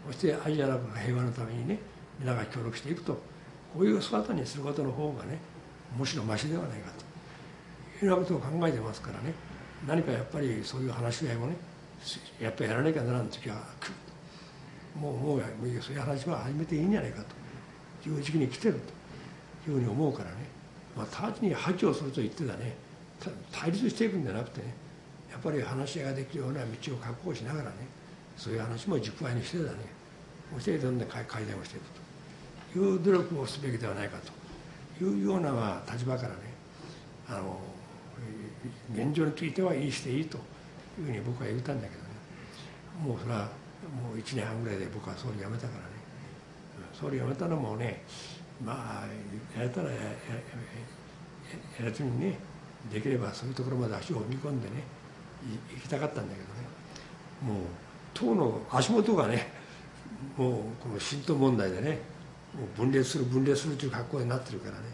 [0.06, 1.78] そしてアジアの平和のためにね
[2.18, 3.14] 皆が協力していくと。
[3.72, 5.38] こういう姿にすることの方がね
[5.96, 7.11] むしろましではないかと。
[8.02, 9.34] いうようなことを考えてますからね。
[9.86, 11.56] 何かやっぱりそういう話し合いもね
[12.40, 13.94] やっぱりやらなきゃならん時は来る。
[15.00, 15.42] もうもう
[15.80, 18.08] そういう話は始めていいんじゃないかと。
[18.08, 19.70] いう時期に来てると。
[19.70, 20.36] いうふうに思うからね、
[20.96, 22.74] まあ、直ちに破棄をすると言ってたね。
[23.52, 24.74] 対立していくんじゃなくてね。
[25.30, 27.76] やっぱり話し合いができるような道を確保しながらね。
[28.36, 29.78] そういう話も軸合にしてだね。
[30.54, 31.86] そしてどんどん改善をしていく
[32.74, 32.78] と。
[32.78, 35.04] いう努力をすべきではないかと。
[35.04, 36.34] いうような立場からね。
[37.28, 37.58] あの
[38.94, 40.38] 現状についてはいいしていいと
[40.98, 42.08] いうふうに僕は言ったんだけどね。
[43.04, 45.92] もうそれはもう1年半ぐらいで僕は総理辞めたからね。
[46.92, 48.02] 総理辞めたのもね
[48.64, 52.38] まあやれたらややらずにね
[52.92, 54.82] できればそういうところまで足を踏み込んでね
[55.74, 56.62] 行きたかったんだけどね。
[57.42, 57.64] もう
[58.14, 59.52] 党の足元がね
[60.36, 61.98] もうこの新党問題でね
[62.54, 64.84] もう分裂する分裂するという格好になってるからね。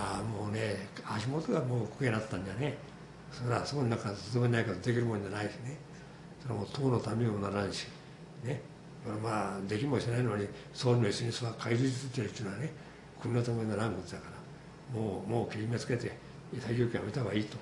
[0.00, 2.78] ああもうね足元がもう焦げになったんじゃね。
[3.30, 5.76] それはその中で勤めないからできるもんじゃないしね。
[6.42, 7.86] それはもう党のためにもならんし。
[8.42, 8.62] ね。
[9.22, 12.72] まあできもしないのに総理の椅子に座返り続けるっていうのはね
[13.20, 14.98] 国のためにならんことだから。
[14.98, 16.16] もうもう切り目つけて
[16.54, 17.56] 太極拳やめた方がいいと。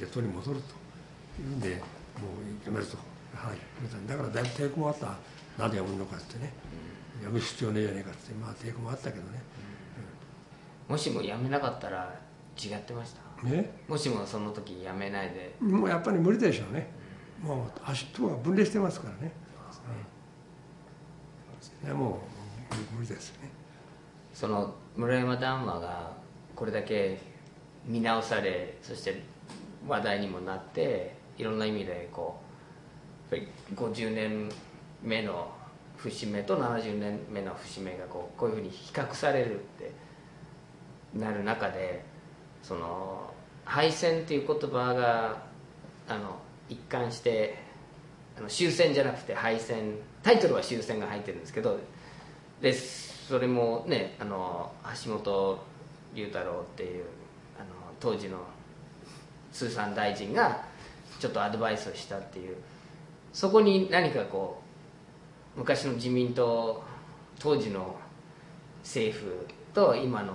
[0.00, 1.42] で党に戻ると。
[1.42, 2.96] いうんでもうやめると。
[3.34, 4.08] はい。
[4.08, 5.16] だからだいぶ抵抗もあった。
[5.62, 6.52] なぜやめるのかってね、
[7.22, 8.34] やめる必要ねえじゃねえかって。
[8.34, 9.40] まあ抵抗もあったけどね、
[10.88, 12.14] もしもやめなかったら
[12.62, 13.48] 違ってました？
[13.48, 15.54] ねもしもその時やめないで。
[15.60, 16.90] もうやっぱり無理でしょうね。
[17.42, 19.32] もう足とは分離してますからね。
[21.82, 22.20] うんいやも
[22.92, 23.50] う無理ですね。
[24.32, 26.12] その村山談話が
[26.54, 27.18] これだけ
[27.84, 29.22] 見直されそして
[29.86, 32.40] 話題にもなっていろんな意味でこ
[33.30, 34.48] うやっぱり50年
[35.02, 35.48] 目の
[35.96, 39.92] 節目と70年目の節目がこうこういうふうに比較されるって
[41.18, 42.04] なる中で
[42.62, 43.32] その
[43.64, 45.42] 敗戦っていう言葉が
[46.08, 47.58] あの一貫して
[48.38, 51.78] あの終戦じゃなくて敗戦タイトルは終戦が入ってるんですけど
[52.60, 54.72] でそれもねあの
[55.04, 55.58] 橋本
[56.14, 57.04] 龍太郎っていう
[57.58, 57.66] あの
[58.00, 58.38] 当時の
[59.52, 60.64] 通産大臣が
[61.18, 62.56] ちょっとアドバイスをしたっていう
[63.32, 64.62] そこに何かこ
[65.56, 66.82] う昔の自民党
[67.38, 67.96] 当時の
[68.82, 70.34] 政府と今の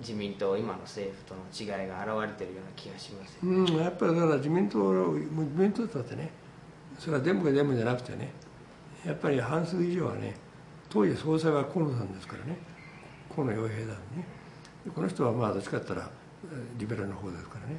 [0.00, 6.30] 自民党今の政府との違いが現れてるような気がしますようんやっぱりだから自民党自民党だってね
[6.98, 8.30] それは全部が全部じゃなくてね
[9.04, 10.34] やっぱり半数以上はね
[10.90, 12.58] 当時総裁は河野さんですからね
[13.34, 13.96] 河野洋平だね。
[14.94, 16.10] この人はまあどっちかって言ったら
[16.78, 17.76] リベラルの方ですからね。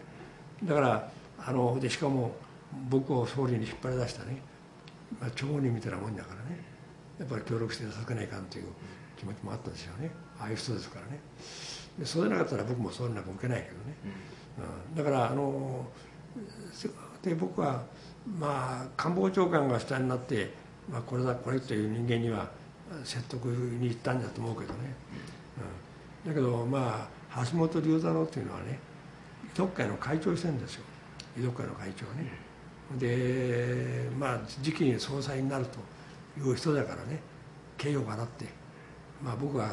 [0.63, 2.35] だからあのでしかも
[2.89, 4.41] 僕を総理に引っ張り出したね、
[5.19, 6.59] まあ、町人みたいなもんだからね
[7.19, 8.65] やっぱり協力していただかないかんという
[9.17, 10.11] 気持ちもあったんですよね。
[10.39, 11.19] ああいう人ですからね。
[11.97, 13.81] でそうでなかったら僕も総理なんか受けないけどね、
[14.91, 15.85] うん、だからあの
[17.21, 17.83] で僕は
[18.39, 20.53] まあ官房長官が下になって、
[20.91, 22.49] まあ、これだこれという人間には
[23.03, 24.79] 説得に行ったんだと思うけどね、
[26.25, 28.79] うん、だけどまあ橋本龍太郎っていうのはね
[29.53, 30.83] 遺族会の会長してるんですよ。
[31.37, 32.31] 遺族会の会長ね。
[32.97, 35.79] でまあ次期に総裁になると
[36.39, 37.19] いう人だからね。
[37.77, 38.45] 敬意を払って。
[39.23, 39.71] まあ僕は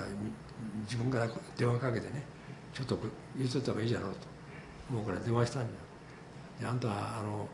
[0.85, 2.23] 自分から電話かけてね
[2.73, 2.99] ちょっと
[3.37, 4.95] 言っとった方がいいじゃろうと。
[4.95, 5.75] もうこれ電話したんだよ。
[6.61, 7.49] であんたはあの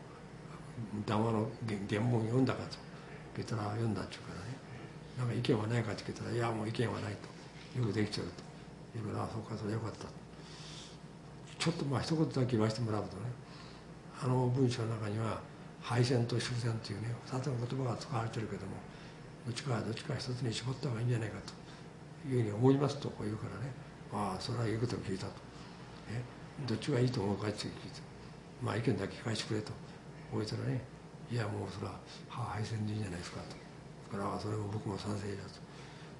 [1.05, 1.49] 談話の
[1.89, 2.77] 原文読んだかと。
[3.35, 4.57] 言ったら読んだっちゅうからね。
[5.17, 7.79] なんか意見はないかって聞いたらいやもう意見はないと。
[7.79, 8.43] よくできちゃうと。
[8.93, 10.05] 言うからそうかそれよかった
[11.57, 13.23] ちょっとまあ一言だけ言わせてもらうとね。
[14.21, 15.39] あの文章の中には
[15.81, 18.73] 敗戦と終戦というね2つの言葉が使われてるけども
[19.45, 21.53] どっちかどっちか一つに絞った方がいいんじゃないかと。
[22.27, 23.71] いうふうに思いますとこう言うからね。
[24.13, 25.31] ああそれは言うことを聞いたと、
[26.11, 26.21] ね、
[26.67, 27.77] どっちがいいと思うかって聞いて。
[28.61, 29.71] まあ意見だけ聞かせてくれと。
[30.31, 30.81] 覚えたらね。
[31.31, 33.39] いやもうそれは敗戦でいいんじゃないですか
[34.09, 34.17] と。
[34.17, 35.59] だからそれも僕も賛成だと。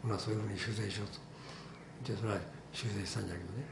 [0.04, 2.12] ほなそういうふうに修正しようと。
[2.12, 2.40] でそれは
[2.72, 3.66] 修正したんだけどね。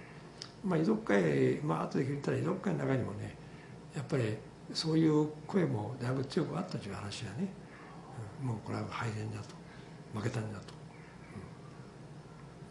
[0.63, 3.35] まあ遺族会まあ後で聞いたら遺族会の中にもね
[3.95, 4.37] やっぱり
[4.73, 7.47] そういう声もだいぶ強くあったという話はね、
[8.43, 9.57] もうこれは敗戦だと。
[10.13, 10.68] 負けたんだと、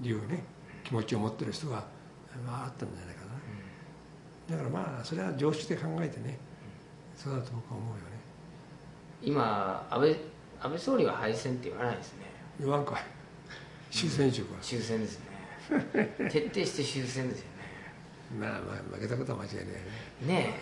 [0.03, 0.45] いうね
[0.85, 1.85] 気持ちを持ってる人が、
[2.47, 3.23] まあ、あったんじゃないか
[4.49, 6.39] な、だからまあそれは常識で考えてね
[7.17, 8.01] そうだと僕は思うよね。
[9.21, 10.11] 今安倍
[10.61, 12.27] 安倍総理は敗戦って言わないですね。
[12.61, 13.03] 言わんかい。
[13.91, 15.27] 終戦中は、終戦ですね。
[16.31, 17.59] 徹底して終戦ですよね。
[18.39, 19.79] まあまあ負けたことは間違いないよね。
[20.27, 20.55] ね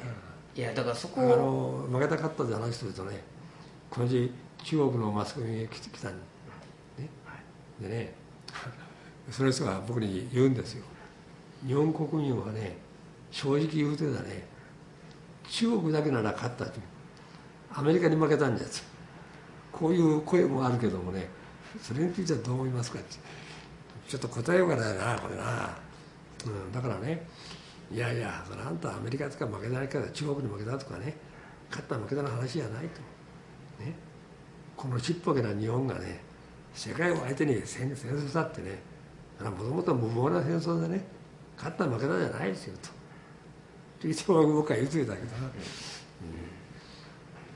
[0.57, 3.23] え、いやだからそこあをの負けたかったって話するとね
[3.91, 4.33] この時
[4.65, 6.19] 中国のマスコミが来てきたんね。
[7.81, 8.15] でね
[9.31, 10.85] その人が僕に言うんですよ。
[11.67, 12.77] 日本国民はね
[13.31, 14.47] 正直言うてたね
[15.49, 16.81] 中国だけなら勝ったと
[17.73, 18.85] アメリカに負けたんです。
[19.73, 21.29] こういう声もあるけどもね
[21.83, 23.17] それについてはどう思いますかって。
[24.09, 25.77] ちょっと答えようかないなこれな、
[26.47, 27.27] うん、だからね
[27.91, 31.17] いやいやそれあんたアメリカとか負けないから中国に負けたとかね
[31.69, 33.01] 勝った負けたの話じゃないと。
[33.85, 33.95] ね。
[34.77, 36.21] このちっぽけな日本がね
[36.73, 38.79] 世界を相手に戦戦争したってね
[39.41, 41.05] もともと無謀な戦争でね
[41.57, 42.77] 勝った負けたじゃないですよ
[44.01, 44.09] と。
[44.09, 45.51] 一応僕は言うてたけどな、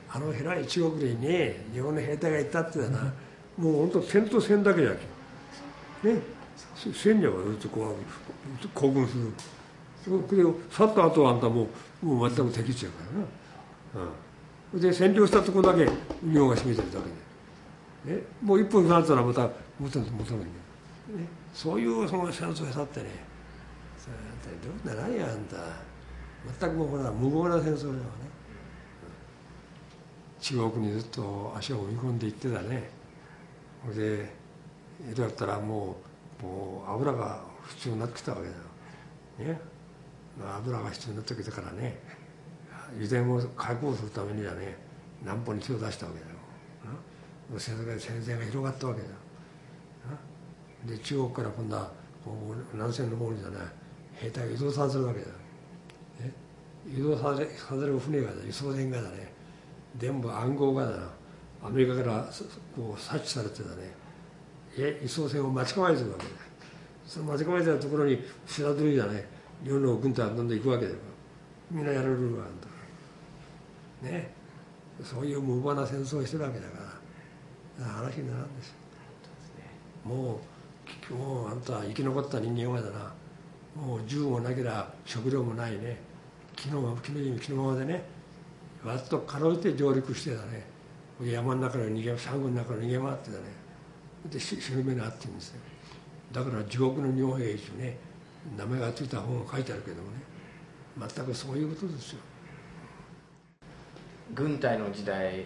[0.09, 3.13] あの偉い中国にね日本の兵隊がいたってだな、
[3.57, 4.91] もう本当戦と戦だけじゃ
[6.03, 6.21] けね
[6.93, 7.95] 戦略をずっとこ
[8.63, 9.31] う興奮する。
[10.03, 11.67] それを去った後はあんたも
[12.01, 12.97] うもう全く敵地やか
[13.93, 14.07] らな、
[14.73, 15.91] うん、で占領したとこだけ日
[16.39, 16.99] 本が占めてるだ
[18.03, 19.47] けで、ね、もう一分経ったらまた
[19.79, 23.09] 元に戻るんだよ、ね、そういうその戦争を去ってね
[23.97, 25.57] それあんたどうならんやあんた。
[26.59, 28.01] 全くもうほら無謀な戦争だよね、
[30.39, 32.89] 中国にずっと足を踏み込んでいってたね。
[33.85, 34.33] それで
[35.11, 35.97] 江戸だったらも
[36.41, 38.47] うもう油が必要になってきたわけ
[39.43, 39.53] だよ。
[39.53, 39.61] ね。
[40.57, 41.99] 油が必要になってきたからね。
[42.95, 44.75] 油田を開放するためにはね
[45.21, 46.31] 南方に手を出したわけだよ。
[47.59, 49.13] 戦争が戦線が広がったわけだよ。
[50.85, 51.91] で中国から今度は
[52.73, 53.61] 南西の方にじゃない
[54.15, 55.27] 兵隊を移動させるわけだ。
[55.27, 55.31] よ、
[56.19, 56.33] ね、
[56.87, 59.31] 誘導されされる船が輸送船がだね
[59.97, 61.09] 全部暗号がだな。
[61.63, 62.27] アメリカから
[62.75, 63.93] こう察知されてだね。
[64.77, 66.29] え輸送船を待ち構えてるわけだ。
[67.05, 69.27] その待ち構えてるところに知らずにだね。
[69.63, 70.97] 日本の軍隊がどんどん行くわけだよ。
[71.69, 72.73] みんなやられるわけだか
[74.03, 74.33] らね。
[75.03, 76.77] そういう無謀な戦争をしてるわけだか
[77.79, 77.85] ら。
[77.85, 78.75] 話にならんですよ。
[80.03, 80.37] もう
[81.09, 83.13] もうあんた生き残った人間はだな。
[83.75, 85.97] もう銃もなけりゃ食料もないね。
[86.57, 88.03] 昨日は昨日昨日までね
[88.83, 90.65] わっとかろうじて上陸してだね。
[91.21, 93.43] 山の中の逃げサンゴの中の逃げ回ってだね。
[94.29, 95.61] で死ぬ目にあってるんですよ。
[96.31, 97.97] だから地獄の日本兵士ね
[98.57, 100.17] 名前が付いた本が書いてあるけどもね
[100.97, 102.19] 全くそういうことですよ。
[104.33, 105.45] 軍隊の時代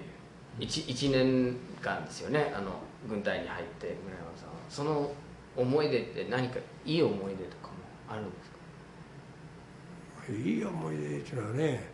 [0.60, 2.54] 1, 1年間ですよね。
[2.56, 2.72] あの
[3.08, 4.54] 軍隊に入って村山さんは。
[4.70, 5.12] その
[5.56, 7.74] 思い出って何かいい思い出とかも
[8.10, 10.34] あるんですか？
[10.34, 11.90] いい思い出っていうのはね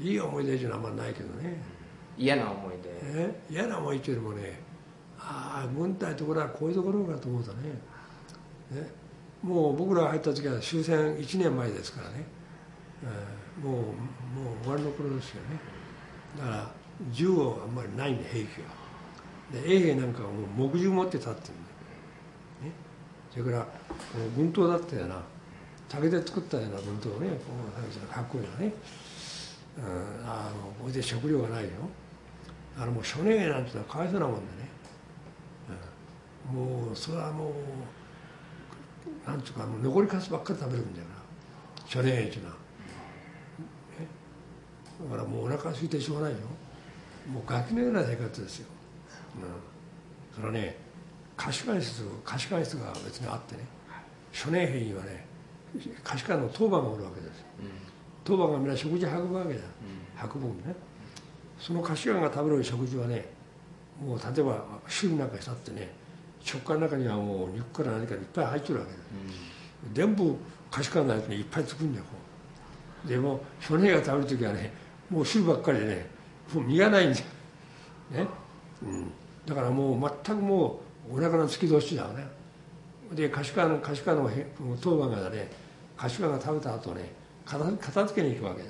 [0.00, 1.56] いい思い出っていうのはあんまないけどね。
[2.16, 2.90] 嫌な思い出。
[3.02, 3.40] え？
[3.50, 4.60] 嫌な思いっていうよりもね
[5.18, 7.70] ああ軍隊ところはこういうところかと思うとね。
[8.72, 8.88] ね
[9.42, 12.24] もう僕らが入った時は終戦1年前ですからね、
[13.02, 15.58] えー、もうもう終わりの頃ですよね。
[16.38, 16.70] だから
[17.10, 18.46] 銃をあんまりないんで兵器
[19.52, 21.50] がで衛兵なんかはもう木銃持って立って
[23.34, 25.20] それからこの軍刀だったよな。
[25.88, 27.52] 竹で作ったような軍刀ねこ
[28.10, 28.72] うかっこいいなね、
[29.78, 29.84] うん、
[30.24, 31.70] あのこれで食料がないよ。
[32.78, 34.68] あのもう初年なんていうのはかわいそうなもんでね、
[36.50, 41.14] うん、もうそれはもうなんつうかもう残りかすばっかり食べるんだよな。
[41.86, 42.58] 初年兵っていうのは、ね、
[45.10, 46.38] だからもうお腹空いてしょうがないよ。
[47.30, 48.66] もうガキのような生活ですよ、
[49.36, 50.76] うん、それはね
[51.36, 53.62] 貸し会室貸し会室が別にあってね
[54.32, 55.26] 初年兵にはね
[56.02, 57.70] 貸し会の当番がおるわけです、うん、
[58.24, 60.74] 当番がみんな食事運ぶわけだ、うん、運ぶんね。
[61.58, 63.24] その貸し会が食べる食事はね
[64.00, 65.90] もう例えば汁なんかしたってね
[66.40, 68.98] 食感の中にはもう肉から何かいっぱい入ってるわけだ、
[69.88, 70.36] うん、全部
[70.70, 72.04] 貸し会のやつにいっぱい作るんだよ
[73.06, 74.72] でも初年兵が食べる時はね
[75.10, 76.06] もう汁ばっかりでね
[76.52, 77.26] もう身がないんですよ、
[78.12, 78.26] ね。
[78.82, 79.10] うん、
[79.46, 82.26] だからもう全くもうお腹の突き通しだよね。
[83.12, 84.30] で柏の柏の
[84.80, 85.50] 当番がね
[85.96, 87.12] 柏が食べた後ね
[87.44, 88.68] 片付けに行くわけだ、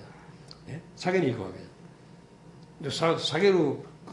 [0.66, 1.64] ね、下げに行くわけだ。
[2.82, 3.58] で下げる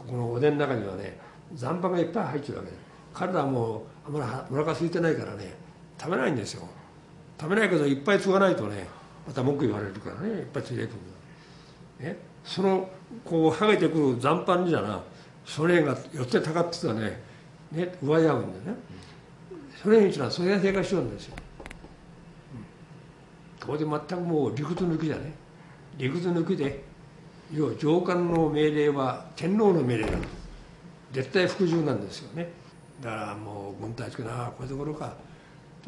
[0.08, 1.18] このおでんの中にはね
[1.54, 2.76] 残飯がいっぱい入ってるわけだ。
[3.12, 5.52] 彼らはもうあんまりお腹空いてないからね
[6.00, 6.66] 食べないんですよ。
[7.38, 8.86] 食べないけどいっぱい継がないとね
[9.26, 10.94] また文句言われるからねいっぱい継いでいくん
[12.00, 12.88] だ、ね、その
[13.24, 15.02] こうはげてくる残飯にだな
[15.44, 17.20] それが寄ってたかってたね
[17.72, 18.82] ね奪い合うんだよね。
[19.82, 21.34] それにちはそれが生活しようんですよ、
[22.54, 25.32] うん、ここで全くもう理屈抜きだね
[25.98, 26.84] 理屈抜きで
[27.52, 30.12] 要上官の命令は天皇の命令だ。
[30.12, 30.18] と
[31.12, 32.48] 絶対服従なんですよね。
[33.02, 35.14] だからもう軍隊つけなこういうところか。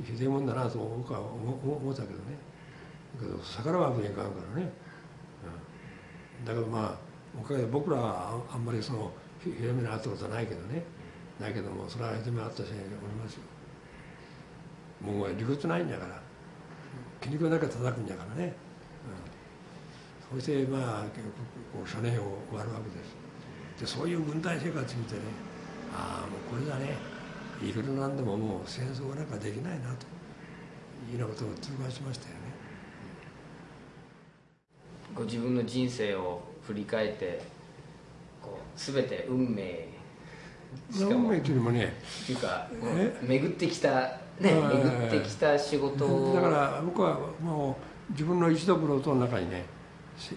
[0.05, 2.37] ひでえもんだなと僕は思ったけどね。
[3.20, 4.73] けど逆らわけにいかんからね、
[6.40, 6.94] うん、だけどまあ
[7.40, 10.83] おかげで僕らはあんまりそのひどめにあったことはないけどね。
[11.40, 12.70] ないけどもそれはひどめあったしおり
[13.14, 13.42] ますよ。
[15.01, 16.23] もう理屈ないんだから。
[17.20, 18.53] 気に食わなきゃ叩くんだからね、
[20.33, 21.03] うん、そしてまあ
[21.73, 23.16] こう初年を終わるわけです。
[23.81, 25.20] でそういう軍隊生活見てね
[25.92, 26.97] ああもうこれだね。
[27.62, 30.07] いくらなんでももう戦争なんかできないなと。
[31.12, 32.40] いうようなことを痛感しましたよね。
[35.14, 37.42] ご自分の人生を振り返って
[38.42, 39.88] こう全て運命
[41.01, 41.93] 運命っていうのもね。
[42.23, 42.69] っていうか
[43.23, 43.91] 巡ってきた
[44.41, 47.77] ね巡ってきた仕事だから僕はも
[48.09, 49.65] う自分の一度風呂との中にね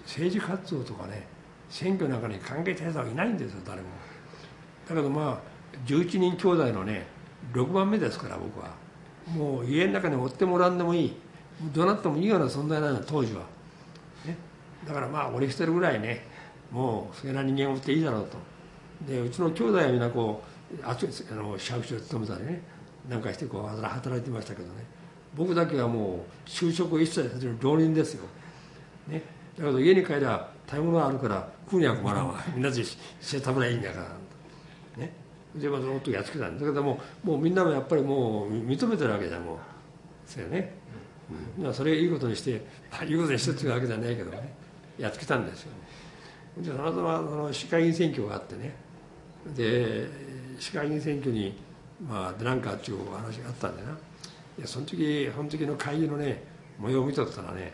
[0.05, 1.27] 政治活動とかね
[1.69, 3.87] 選挙なんかに関係者はいないんですよ誰も。
[4.87, 5.39] だけどまあ
[5.85, 7.07] 11人兄弟のね
[7.53, 8.75] 6番目ですから僕は。
[9.27, 11.13] もう家の中に追ってもらんでもいい。
[11.73, 13.41] どうなってもいいような存在なの当時は、
[14.25, 14.37] ね、
[14.87, 16.23] だからまあ俺一人ぐらいね
[16.71, 18.37] もうそれな人間を追っていいだろうと
[19.05, 20.41] でうちの兄弟はみんなこ
[20.73, 22.61] うああの市役所に勤めたりね
[23.09, 24.85] なんかしてこう働いてましたけどね。
[25.35, 28.25] 僕だけはもう就職を一切させる浪人ですよ、
[29.07, 29.21] ね、
[29.57, 32.43] だけど家に帰りゃ食べ物があるから食うには困らんわ。
[32.55, 34.07] みんなでして食べないいんだから。
[34.97, 35.13] ね。
[35.55, 39.57] でまあその時やっつけたんだけどももうみんなもやっぱりもう認めてるわけじゃんもう。
[40.25, 40.73] そうよね、
[41.57, 42.59] うん、それいいことにしていい
[43.17, 44.53] ことにしてっていうわけじゃないけどね。
[44.97, 45.71] やっつけたんですよ。
[46.57, 48.75] でその後はその市会議員選挙があってね
[49.55, 50.07] で
[50.59, 51.57] 市会議員選挙に
[52.07, 53.97] まあ出なんかっていう話があったんでな。
[54.59, 56.43] でその時その時の会議のね
[56.79, 57.73] 模様を見とったらね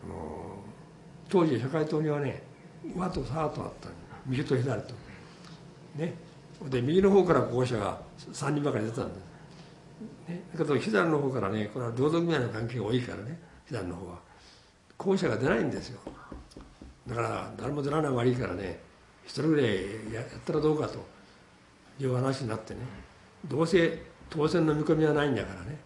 [0.00, 0.56] その
[1.28, 2.42] 当時社会党にはね
[2.96, 3.72] 和と左とあったの
[4.26, 4.94] 右と左と。
[5.96, 6.14] ね。
[6.68, 8.00] で右の方から候補者が
[8.32, 9.30] 3人ばかり出たんです
[10.28, 14.18] ね、だけど左の方からねこれは労働組合の関係が多いからね左の方は。
[14.96, 16.00] 候補者が出ないんですよ。
[17.06, 18.80] だから誰も出らない悪いからね
[19.26, 20.98] 一人ぐらいやったらどうかと
[21.98, 22.80] いう話になってね。
[23.46, 25.78] どうせ当選の見込みはないんだからね。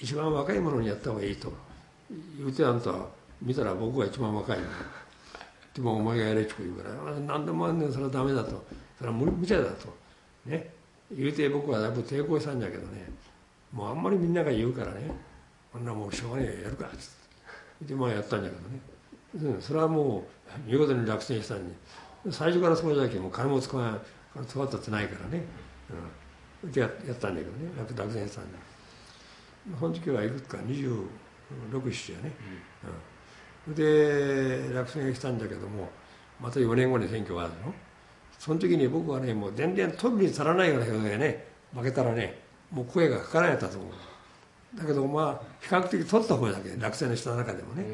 [0.00, 1.52] 一番若い者にやった方がいいと
[2.38, 2.92] 言うてあんた
[3.40, 4.64] 見たら僕が一番若いの
[5.74, 8.64] でもお前がやれっちゅう言うから何でもあんねんそれはダメだと。
[8.98, 9.94] それは無茶だと。
[10.46, 10.72] ね。
[11.10, 13.08] 言うて僕はだいぶ抵抗したんだけどね。
[13.72, 15.10] もうあんまりみんなが言うからね。
[15.72, 17.08] こんなもうしょうがねえやるかっつっ
[17.80, 17.86] て。
[17.86, 18.54] でまあやったんだけ
[19.36, 20.24] どね、それはも
[20.68, 21.72] う見事に落選したんに
[22.30, 23.98] 最初からそうじゃけもう金も使わ
[24.46, 25.44] 使ったってないからね、
[26.62, 27.70] うん、でやったんだけどね。
[27.78, 28.58] 落落選したんだ
[29.78, 31.06] その時はいくつか26、
[31.72, 32.32] 7やね、
[33.66, 35.88] うん、で落選したんだけども
[36.40, 37.72] また4年後に選挙があるの。
[38.38, 41.46] その時に僕はねもう全然取るに足らないような表現でね。
[41.74, 44.78] 負けたらねもう声がかからないと思う。
[44.78, 47.84] だけどまあ比較的取った方だけ落選のした中でもね、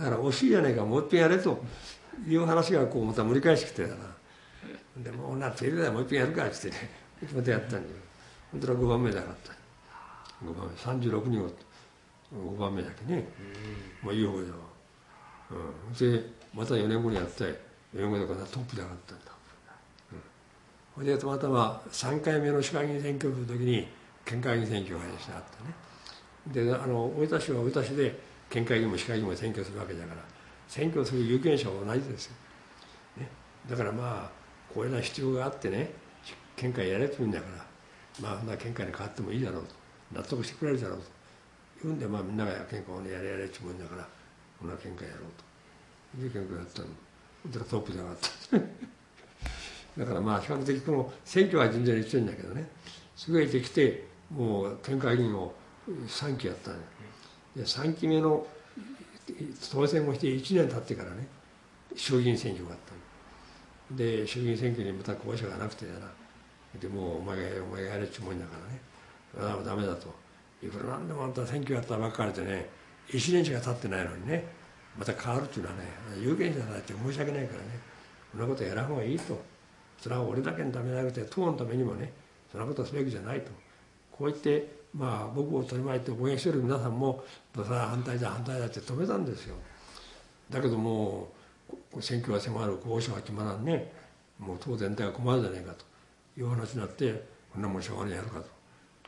[0.00, 1.62] だから惜しいじゃないかもう一遍やれと。
[2.26, 3.96] いう話がこうまた盛り返してきてたな。
[4.98, 6.90] でもうなテレビでもう一遍やるかっつってね。
[7.34, 7.84] またやったんだよ。
[8.52, 9.52] 本当は5番目だかった。
[10.44, 11.50] 5番目36人を
[12.32, 13.26] 5番目だけね、
[14.02, 14.44] まあいい方だわ、
[15.50, 16.24] うん、で
[16.54, 17.56] また4年後にやって4
[17.94, 19.24] 年後だからトップで上がったんだ。
[20.98, 23.88] うん、でたまたま3回目の市会議員選挙の時に
[24.24, 25.02] 県会議員選挙が
[25.36, 25.42] あっ
[26.46, 26.64] たね。
[26.66, 30.22] であの大分市は大分市で県会議も市会議も選挙するわけだから
[30.68, 32.32] 選挙する有権者は同じですよ、
[33.18, 33.28] ね、
[33.68, 34.30] だからまあ
[34.74, 35.92] こういうような必要があってね
[36.56, 37.70] 県会やれと言うんだから
[38.20, 39.74] まあそんな県会に変わってもいいだろうと
[40.12, 41.04] 納得してくれるだろうと。
[41.82, 44.06] 言うんでまあみんなが県会をやれやれって言うんだから
[44.58, 46.22] こんな県会やろうと。
[46.22, 46.88] いう県会やったの。
[47.46, 48.58] だからトップで上がった。
[50.04, 52.68] だからまあ比較的この選挙は全然一緒んだけどね。
[53.16, 55.54] すぐてきてもう県会議員を
[56.06, 56.74] 3期やったん
[57.56, 58.46] で3期目の
[59.72, 61.26] 当選をして1年経ってからね
[61.94, 62.78] 衆議院選挙があっ
[63.90, 65.98] たで衆議院選挙にまた候補者がなくてやな。
[66.80, 68.52] でもうお前がお前がやれっちゅうもんだか
[69.34, 69.54] らね。
[69.54, 70.14] ああダメだと。
[70.62, 72.68] いくらなんでもあんた選挙やったばっかりでね
[73.08, 74.44] 1年しか経ってないのにね
[74.96, 75.82] また変わるっていうのはね
[76.20, 77.66] 有権者だって申し訳ないからね
[78.30, 79.40] そんなことやらん方がいいと。
[79.98, 82.12] それは俺だけのためじゃなくて党のためにもね
[82.52, 83.50] そんなことすべきじゃないと。
[84.12, 87.24] こう言ってまあ僕を取り巻いて応援してる皆さんも
[87.54, 89.56] それは反対だ反対だって止めたんですよ。
[90.50, 91.28] だけども
[91.94, 93.92] う選挙が迫る候補者が決まらんね。
[94.38, 95.84] もう党全体が困るじゃないかと。
[96.36, 98.46] いう話になってこんなもんしょうがねえやるかと。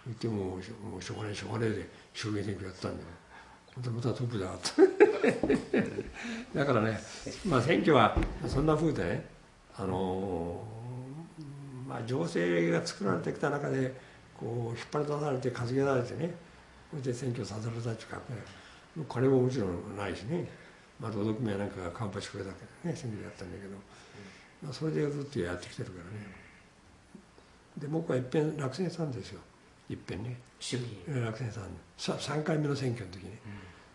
[0.05, 0.63] 言ってももう
[1.03, 3.09] しょうがねえしょうがねえで衆議院選挙やったんだよ。
[3.75, 4.59] 本当またトップで上がっ
[6.53, 7.01] ただからね
[7.47, 8.17] まあ選挙は
[8.47, 9.25] そんなふうでね
[9.77, 10.63] あの
[11.89, 13.95] まあ情勢が作られてきた中で
[14.43, 16.35] こう引っ張り出されて担げられてね
[16.91, 20.51] それで選挙させられたっていうか金ももちろんないしね、
[20.99, 23.77] まあ、労働組合なんかがカンパしてくれたけどね選挙やったんだけど、
[24.63, 26.27] まあ、それでずっとやってきてるからね。
[27.79, 29.41] で僕はいっぺん落選したんですよ。
[29.89, 31.65] いっぺんね衆議院落選したん
[31.97, 33.39] さ3回目の選挙の時に、ね、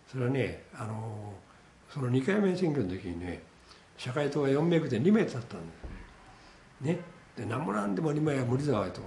[0.10, 1.34] それはねあの
[1.94, 3.42] その2回目の選挙の時にね
[3.98, 5.56] 社会党が4名区で2名だったんだ
[6.82, 7.00] ね。
[7.36, 9.02] で何もなんでも2名は無理だわと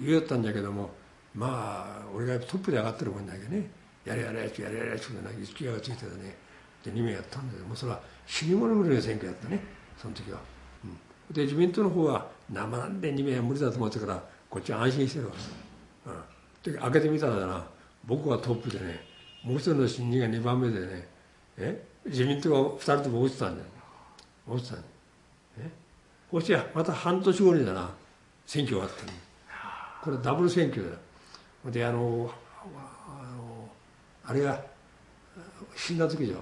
[0.00, 0.90] 言うたんだけども
[1.34, 3.82] まあ俺がトップで上がってるもんだけどね。
[4.04, 6.36] やれやれやれやれやれって勢いがついてたね
[6.84, 9.60] で2名やったんだけどもうそれは死に物狂いの選挙やったね
[9.96, 10.40] その時は、
[10.84, 17.64] うん、で自民党の方は生なんで2名は無理だと思ってからこっちは安心してるわけ、うん、で開けてみたらな
[18.04, 19.04] 僕はトップでね
[19.44, 21.06] もう一人の新人が2番目でね
[21.58, 23.68] え自民党が2人とも落ちたんだよ
[24.48, 24.88] 落ちたんだよ
[25.60, 25.70] え
[26.32, 27.90] そしてまた半年後にだな
[28.46, 29.12] 選挙があったの
[30.02, 30.82] これダブル選挙
[31.64, 32.28] だであの
[32.60, 32.66] あ
[33.36, 33.68] の
[34.24, 34.60] あれが
[35.76, 36.38] 死んだ時じゃん。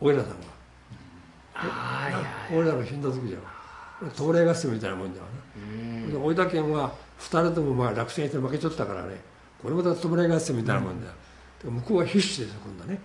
[0.00, 0.36] おいらさんが。
[2.50, 4.10] おいらが死んだ時じゃん。
[4.16, 6.18] 東霊合戦みたいなもんだわな。
[6.18, 9.20] 大分県は2人ともまあ落選して負けちゃったからね。
[9.62, 11.12] これまた弔い合戦みたいなもんだよ、
[11.66, 12.98] うん、向こうは必死ですよ今度はね。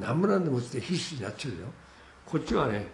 [0.00, 1.66] 何もなんでもって必死になっちゃうよ。
[2.26, 2.88] こっちはね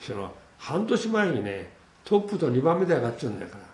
[0.00, 1.72] その半年前にね
[2.04, 3.64] トップと2番目で上がっちゃうんだから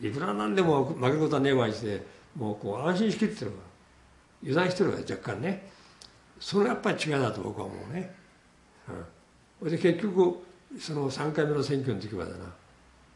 [0.00, 2.02] いくらなんでも負けることはねえわして
[2.36, 3.58] もうこう安心しきってるわ。
[4.42, 5.70] 油断してるわ若干ね。
[6.40, 8.10] それやっぱり違いだと僕は思うね、
[9.60, 10.42] うん、で結局
[10.80, 12.46] その3回目の選挙の時はだな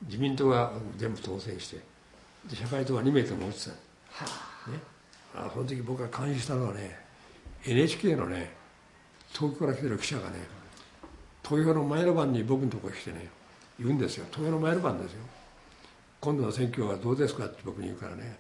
[0.03, 1.77] 自民党が全部当選して
[2.49, 3.77] で社会党は2名とも落ちた、ね、
[5.35, 6.99] あその時僕が監視したのはね
[7.65, 8.53] NHK のね
[9.33, 10.37] 遠くから来てる記者がね
[11.43, 13.29] 投票の前の晩に僕のところに来てね
[13.79, 14.27] 言うんですよ。
[14.31, 15.21] 投票の前の晩ですよ
[16.25, 18.39] 今度の選挙はどうですかって僕に言うからね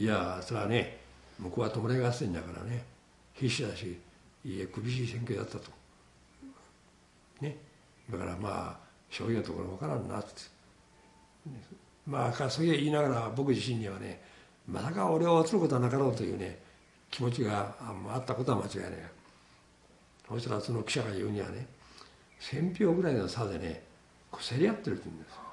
[0.00, 0.98] いやそれはね
[1.38, 2.82] 向こうは弔い合戦だからね
[3.34, 4.00] 必死だし
[4.44, 5.70] いえ厳しい選挙だったと。
[7.40, 7.56] ね。
[8.10, 8.78] だからまあ
[9.10, 10.30] 正直なところ分からんなって。
[12.04, 14.20] まあそう言いながら僕自身にはね
[14.66, 16.58] まさか俺を釣ることはなかろうというね
[17.12, 19.00] 気持ちがあったことは間違いない。
[20.28, 21.68] そしたらその記者が言うにはね
[22.40, 23.84] 1,000票ぐらいの差でね
[24.32, 25.49] 競り合ってるって言うんですね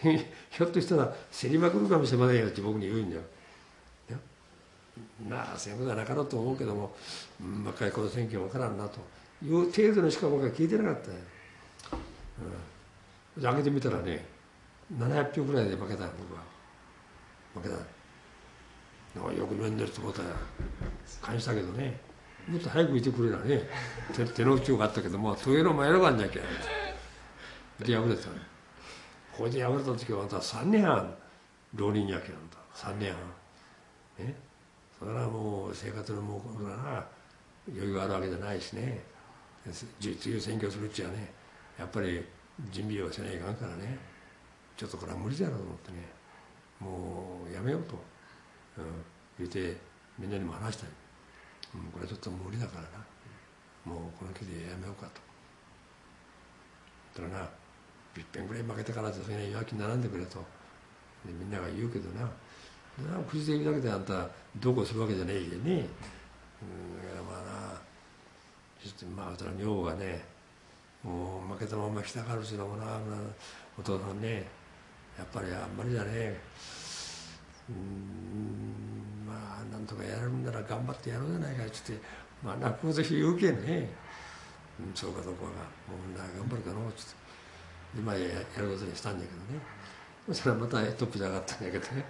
[0.50, 3.22] ひょっとしたら競りまくるかもしれませんよって僕に言うんだよ。
[5.28, 6.94] まあそういうことはなかろうと思うけども、
[7.40, 9.00] うん、若いこの選挙分からんなと
[9.42, 11.16] いう程度のしか僕は聞いてなかったよ、
[13.36, 14.26] うん、開けてみたらね
[14.96, 16.42] 700票ぐらいで負けた僕は。
[17.54, 17.74] 負けた。
[19.32, 20.28] よく飲んでると思ったら
[21.20, 22.00] 感じたけどね。
[22.48, 23.62] もっと早くいてくれなね
[24.34, 26.42] 手の内があったけどもトイレの前の晩じゃきゃ
[27.84, 28.49] で敗れたね
[29.36, 31.14] これで敗れた時はあんた3年半
[31.74, 32.56] 浪人やけなんだ。
[32.74, 34.26] 3年半。
[34.26, 34.34] ね。
[34.98, 37.04] それはもう生活のもうな。
[37.68, 39.02] 余裕があるわけじゃないしね。
[40.00, 41.32] 実有選挙するうちはね。
[41.78, 42.24] やっぱり
[42.70, 43.98] 準備をしないかんからね。
[44.76, 45.98] ちょっとこれは無理だろうと思ってね。
[46.80, 47.94] もうやめようと、
[48.78, 48.84] うん、
[49.38, 49.76] 言うて
[50.18, 50.88] みんなにも話したい、
[51.74, 52.88] うん、これはちょっと無理だからな。
[53.84, 55.06] もうこの木でやめようか
[57.14, 57.22] と。
[57.22, 57.50] だからな
[58.16, 58.46] いっぺん。
[58.48, 60.42] ぐらい負けたからってそれに弱気に並んでくれと。
[61.24, 62.28] みんなが言うけどな。
[63.28, 67.80] くじで言うだけであんたどうこうするわけじゃねえけどねうんだからまあな
[68.82, 70.24] ちょっとまあその女房がね
[71.02, 72.84] もう負けたまま来たがるしのもな
[73.78, 74.44] お父さんね
[75.16, 76.36] やっぱりあんまりじゃね
[77.68, 82.02] うんまあなんとかやるんなら頑張ってやろうじゃないかっつって
[82.42, 83.88] まあ泣くほど言うけんね、
[84.78, 85.54] うん、そうかどうかがも
[86.14, 87.19] うな頑張るかのっつって。
[87.96, 88.26] 今やや
[88.58, 89.64] ることにしたんだけどね。
[90.28, 92.04] そしたらまたトップで上がったんだけどね。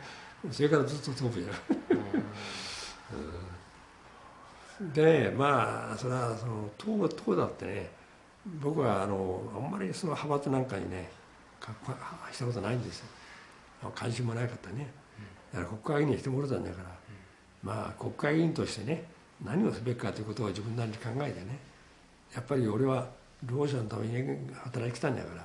[0.51, 1.53] それからずっとトップじゃ
[4.87, 7.91] ん、でまあそれはその党党だってね
[8.63, 11.11] 僕はあのあんまりその派閥なんかにね
[12.33, 13.07] したことないんですよ。
[13.95, 14.91] 関心もなかったね。
[15.53, 16.89] だから国会議員にしてもらったんだから、
[17.63, 19.05] まあ国会議員としてね
[19.45, 21.59] 何をすべきかということを自分なりに考えてね。
[22.35, 23.09] やっぱり俺は
[23.47, 25.45] 労働者のために働いてきたんだから。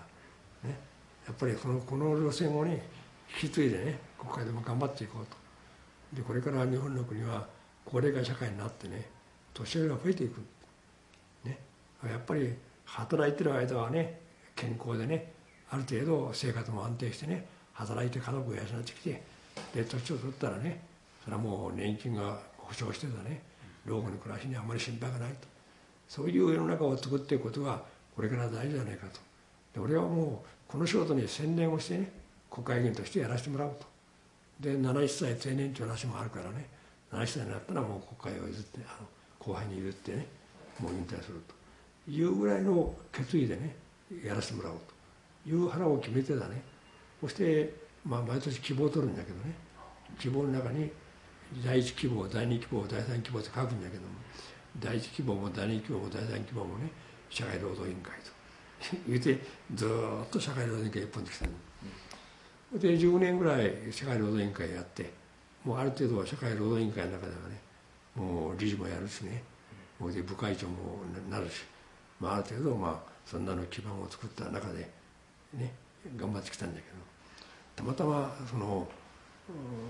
[1.26, 2.84] やっぱりこのこの路線をね
[3.42, 5.36] 引き継いでね国会でも頑張っていこうと。
[6.14, 7.48] でこれから日本の国は
[7.84, 9.10] 高齢化社会になってね
[9.54, 10.42] 年寄りが増えていく。
[11.44, 11.60] ね。
[12.04, 12.54] やっぱり
[12.86, 14.22] 働いてる間はね
[14.56, 15.34] 健康でね
[15.70, 19.24] ある程度生活も安定してね働いて家族を養ってきて
[19.74, 20.80] で年を取ったらね
[21.24, 23.42] それはもう年金が保障してたね
[23.86, 25.48] 老後の暮らしにあまり心配がないと。
[26.08, 27.82] そういう世の中を作っていくことが
[28.16, 29.20] これから大事じゃないかと。
[29.74, 32.12] で俺はもうこの仕事に専念をしてね
[32.52, 33.88] 国会議員としてやらせてもらうと。
[34.60, 36.68] で70歳定年という話もあるからね
[37.14, 39.08] 70歳になったらもう国会を譲ってあの
[39.40, 40.28] 後輩に譲ってね
[40.82, 42.12] もう引退すると。
[42.12, 43.74] いうぐらいの決意でね
[44.22, 44.76] やらせてもらおう
[45.46, 45.50] と。
[45.50, 46.62] いう腹を決めてだね。
[47.22, 47.74] そして、
[48.06, 49.56] まあ、毎年希望を取るんだけどね
[50.20, 50.92] 希望の中に
[51.64, 54.10] 第一希望第二希望第三希望って書くんだけども
[54.82, 56.92] 第一希望も第二希望も第三希望もね
[57.30, 58.35] 社会労働委員会と。
[59.08, 59.40] 言うて
[59.74, 61.52] ずっと社会労働委員会一本で来たの。
[62.80, 65.12] で10年ぐらい社会労働委員会やって
[65.64, 67.62] もうある程度は社会労働委員会の中ではね
[68.16, 69.44] もう理事もやるしね。
[70.00, 71.64] もうで部会長もなるし、
[72.20, 74.90] まあ、ある程度まあそんなの基盤を作った中で
[75.54, 75.74] ね
[76.18, 76.96] 頑張ってきたんだけど。
[77.76, 78.88] たまたまその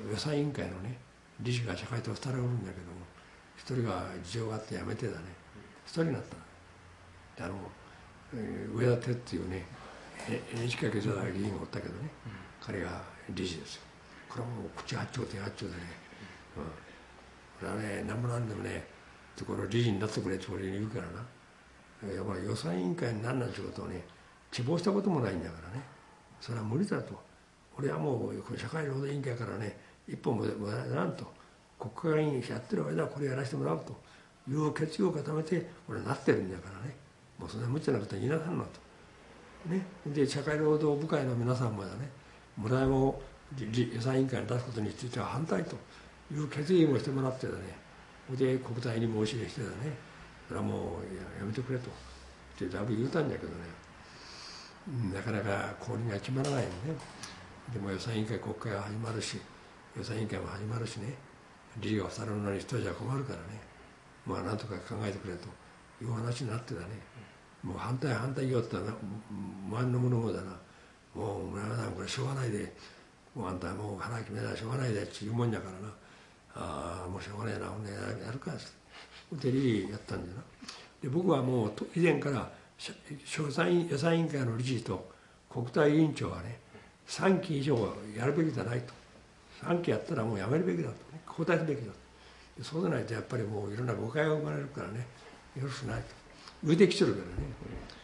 [0.09, 0.97] 予算委員会のね
[1.39, 3.05] 理事が社会党2人おるんだけども
[3.57, 5.17] 一人が事情があって辞めてだね。
[5.85, 6.21] 一人になっ
[7.37, 7.55] たあの
[8.73, 9.65] 上田哲っていうね
[10.53, 12.09] NHK 経済議員がおったけどね、
[12.61, 13.81] 彼が理事ですよ。
[14.29, 15.77] これはもう口八丁手八丁でね、
[16.57, 16.69] うん、こ
[17.63, 18.87] れはね何もなんでもね
[19.45, 21.25] これ理事になってくれって俺に言うからな。
[22.13, 24.03] やっぱり予算委員会になんなんてことをね
[24.51, 25.83] 希望したこともないんだからね。
[26.39, 27.19] それは無理だと。
[27.77, 29.77] 俺はもう社会労働委員会からね
[30.07, 31.25] 一本もなんと。
[31.77, 33.95] 国会議員やってる間はこれやらせてもらうと
[34.49, 36.95] いう決意を固めて俺なってるんだからね
[37.39, 38.85] もうそんな無茶なことは言いなさんなと。
[39.67, 42.09] ね、で社会労働部会の皆さんもだね
[42.55, 43.21] 村山を
[43.59, 45.75] 予算委員会に出すことについては反対と
[46.31, 47.59] いう決議もしてもらってだね
[48.31, 49.73] で国体に申し出してだね
[50.47, 50.79] それはもう
[51.39, 51.89] やめてくれと。
[51.89, 53.55] ってだいぶ言うたんだけどね
[55.13, 56.95] なかなか交輪が決まらないよね。
[57.73, 59.39] でも予算委員会国会は始まるし
[59.97, 61.13] 予算委員会も始まるしね
[61.77, 63.59] 理事が二人のに一人じゃ困るからね
[64.25, 65.47] まあなんとか考えてくれと
[66.03, 66.87] いう話になってだね。
[67.65, 70.51] もう反対反対言ったら周りの者もだな。
[71.15, 72.71] もう村山さんこれしょうがないで。
[73.33, 75.01] もうあんたもう腹決めなしょうがないで。
[75.01, 75.93] って言うもんやからな。
[76.53, 77.65] ああもうしょうがないな。
[77.65, 77.97] ほんでや
[78.31, 79.49] るかって。
[79.49, 80.43] でリやったんだよな。
[81.01, 82.49] で僕はもう以前から
[83.37, 85.11] 予算予算委員会の理事と
[85.49, 86.59] 国対委員長はね
[87.07, 87.75] 3期以上
[88.15, 88.93] やるべきじゃないと。
[89.63, 92.63] 3期やったらもうやめるべきだと、ね、交代すべきだと。
[92.63, 95.07] そうでないとやっぱりもういろんな誤解が生まれるからね
[95.57, 96.24] よろしくないと。
[96.63, 97.21] 浮いてきてるか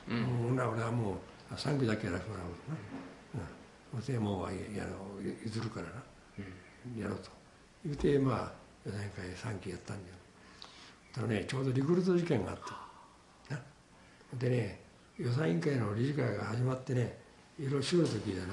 [0.10, 1.18] らね、うん、俺はも
[1.52, 3.48] う3期だけやらせてもらうとな、
[3.96, 4.86] うん、でもうや
[5.44, 5.92] 譲るからな、
[6.96, 7.30] うん、やろうと
[7.86, 8.52] 言うてまあ
[8.86, 10.04] 予算委員会3期やったん。
[10.04, 10.16] だよ
[11.14, 12.64] ただねちょうどリクルート事件があって
[14.38, 14.80] でね
[15.18, 17.18] 予算委員会の理事会が始まってね
[17.60, 18.48] いろいろしよる時でな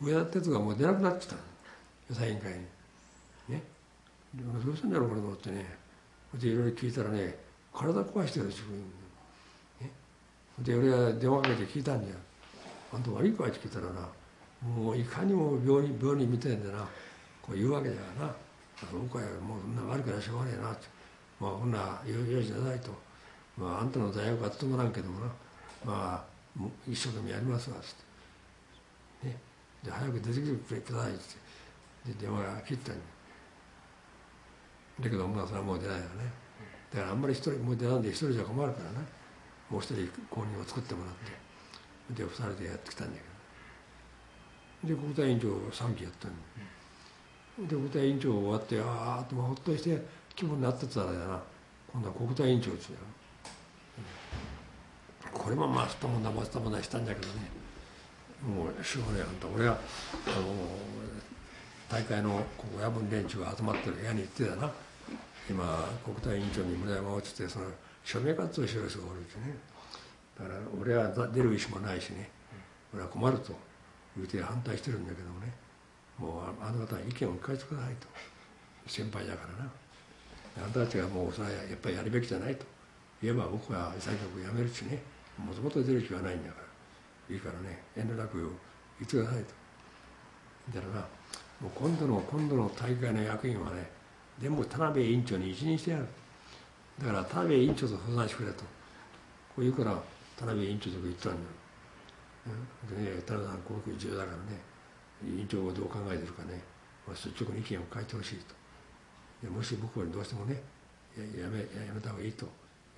[0.00, 1.34] 上田哲がもう出なくなってた
[2.08, 2.58] 予算委員会に
[3.48, 3.62] ね
[4.34, 4.90] どうしたん。
[4.90, 5.66] だろうこれと思ってね
[6.34, 7.36] でいろいろ聞いたらね
[7.76, 8.78] 体壊してる自分
[9.80, 9.90] ね
[10.60, 12.16] で俺は電話かけて聞いたんだよ
[12.94, 14.08] あんた悪いかって聞いたらな
[14.66, 16.88] もういかにも病人病人みたいんな
[17.42, 18.34] こう言うわけだよな。
[18.92, 20.86] 僕はもうそんな悪くなしょうがねえなって。
[21.38, 22.90] まあこんな用事なさいと。
[23.56, 25.26] まああんたの大学は務まらんけどもな。
[25.84, 26.24] ま
[26.58, 27.94] あ一生懸命やりますわっつっ
[29.22, 29.28] て。
[29.28, 29.38] ね？
[29.84, 30.40] で早く出てき
[30.74, 32.12] てくださいって。
[32.12, 33.00] で電話切ったんだ
[35.04, 36.08] だけどまあそれはもう出ないよね。
[36.92, 39.00] だからあんまり一人もう出なんで一人じゃ困るからな。
[39.68, 41.14] もう一人公認を作ってもらっ
[42.14, 43.18] てで二人でやってきたんだ
[44.84, 44.94] けど。
[44.94, 50.00] で国対委員長3期やったんで国対委員長終わってああとほっとして
[50.36, 51.42] 気分になってたらだな。
[51.92, 52.98] 今度は国対委員長ですよ、
[55.24, 57.50] うん、これもまあすったもんだますったもんだしたんだけどね。
[58.46, 59.76] もうしょうがないあんた俺はあ
[60.40, 60.46] の
[61.88, 64.70] 大会のここ夜分連中が集まってる部屋に行ってたな。
[65.48, 65.64] 今
[66.04, 67.66] 国対委員長に村山落ちてその
[68.04, 69.56] 署名活動しろ人がおるってね。
[70.38, 72.30] だから俺は出る意思もないしね。
[72.92, 73.52] 俺は困ると
[74.16, 75.52] 言うて反対してるんだけどもね。
[76.18, 78.08] もうあの方は意見を返してくださいと。
[78.86, 79.70] 先輩だからな。
[80.58, 82.64] あなたたちがもうそれはやっぱりやるべきじゃないと。
[83.22, 85.02] 言えば僕は作局やめるしね。
[85.38, 86.60] もともと出る気はないんだか
[87.28, 87.34] ら。
[87.34, 87.82] いいからね。
[87.96, 88.38] 遠慮なく
[88.98, 89.66] 言ってくださいと。
[90.74, 91.00] だから
[91.60, 93.88] もう今度の今度の大会の役員はね
[94.40, 96.06] 全部田辺委員長に一任してやる。
[97.00, 98.62] だから田辺委員長と相談してくれと。
[98.62, 98.66] こ
[99.58, 99.92] う言うから
[100.36, 101.44] 田辺委員長とか言ったんだよ、
[102.88, 104.60] うん、でね田辺さんこういう重要だからね
[105.24, 106.60] 委員長はどう考えてるかね、
[107.06, 108.54] まあ、率直に意見を書いてほしいと。
[109.42, 110.60] でもし僕はどうしてもね
[111.16, 112.46] ややめやめた方がいいと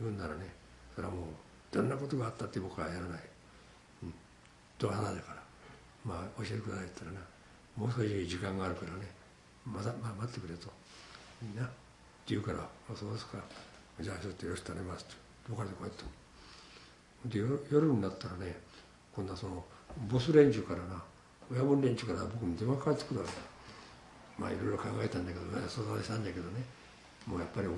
[0.00, 0.46] 言うんならね
[0.94, 1.24] それはもう
[1.70, 3.20] どんなことがあったって僕はやらない、
[4.02, 4.14] うん、
[4.78, 5.38] と話だから。
[6.04, 7.26] まあ教えてくださいって言ったらな
[7.76, 9.06] もう少し時間があるからね
[9.66, 10.70] まだ、まあ、待ってくれと。
[11.42, 11.72] いいなって
[12.28, 12.60] 言うから
[12.90, 13.38] 「あそうですか。
[14.00, 15.14] じゃあちょっとよろしく頼みます」と。
[15.48, 16.04] 僕からこうやって。
[17.24, 17.38] で
[17.70, 18.60] 夜になったらね
[19.14, 19.64] 今度はその
[20.08, 21.02] ボス連中からな
[21.50, 23.32] 親分連中から僕に電話かかってくるわけ。
[24.38, 26.62] まあいろいろ考えたんだけど相談したんだけどね。
[27.26, 27.68] もうやっぱり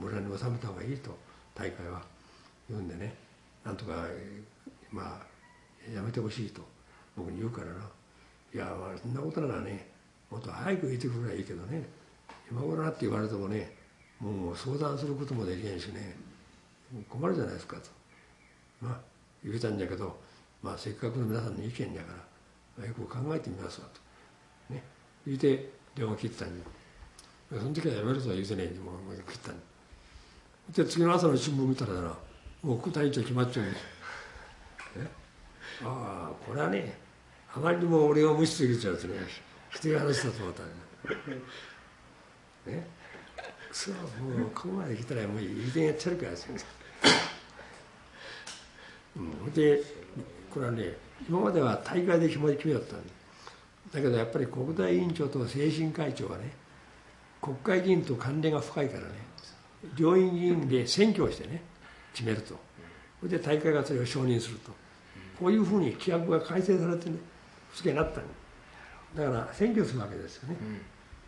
[0.00, 1.16] 村に収めた方がいいと
[1.54, 2.02] 大会は。
[2.68, 3.14] 言うんでね。
[3.64, 4.06] なんとか
[4.90, 6.62] まあやめてほしいと
[7.16, 7.88] 僕に言うからな。
[8.54, 9.90] いやまあそんなことならね
[10.30, 11.86] もっと早く言ってくれればいいけどね。
[12.50, 13.74] 今頃って言われてもね
[14.20, 16.16] もう相談することもできないしね
[17.08, 17.82] 困るじゃないですかと
[18.80, 19.00] まあ
[19.44, 20.18] 言うたんだけど
[20.62, 22.12] まあせっかくの皆さんの意見だか
[22.78, 23.86] らよく考えてみますわ
[24.68, 24.74] と。
[24.74, 24.82] ね。
[25.26, 26.64] 言うて電話切ったんで。
[27.48, 30.84] その時はやめるとは言うてねえんで、もう切ったんで。
[30.84, 32.14] で、次の朝の新聞見たらな、
[32.62, 33.78] もう副隊長決まっちゃうんで。
[34.98, 35.06] え？
[35.84, 36.98] ああ、これはね、
[37.54, 39.14] あまりにも俺を無視すぎちゃうとね、
[39.70, 40.68] 人が話だと思ったね。
[42.66, 42.86] ね。
[43.72, 43.96] そ、も
[44.46, 46.54] うここまで来たらもう遺伝やっちゃうからですよ。
[46.54, 46.60] ね。
[49.16, 49.82] うん、で、
[50.50, 50.96] これはね、
[51.28, 53.04] 今までは大会で決まり決めだったんだ。
[53.92, 56.52] だけどやっぱり国大委員長と精神会長はね
[57.40, 59.06] 国会議員と関連が深いからね
[59.96, 61.62] 両院議員で選挙をしてね
[62.12, 62.56] 決めると。
[63.20, 64.72] それで大会がそれを承認すると。
[65.38, 67.16] こういうふうに規約が改正されてね
[67.70, 68.20] 不正になった
[69.14, 70.80] だから選挙するわけですよね、うん、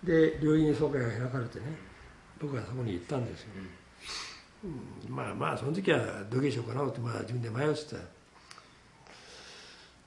[0.05, 1.67] で両院総会が開かれてね
[2.41, 3.49] 僕はそこに行ったんですよ、
[4.65, 7.97] うん、まあまあその時はどげしようかなとまあ自分で迷ってた。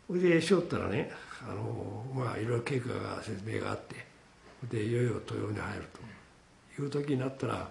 [0.08, 1.10] それでしよったらね
[1.42, 3.96] あのまあいろいろ経過が説明があって
[4.70, 6.12] でいよいよ豊に入ると。
[6.82, 7.70] いう時になったら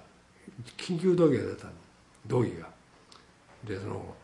[0.77, 1.67] 緊急動議が出た
[2.27, 2.69] 動議が。
[3.65, 4.15] でその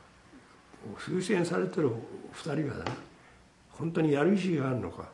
[0.99, 1.90] 推薦されてる
[2.32, 2.90] 2人がね
[3.70, 5.09] 本当にやる意思があるのか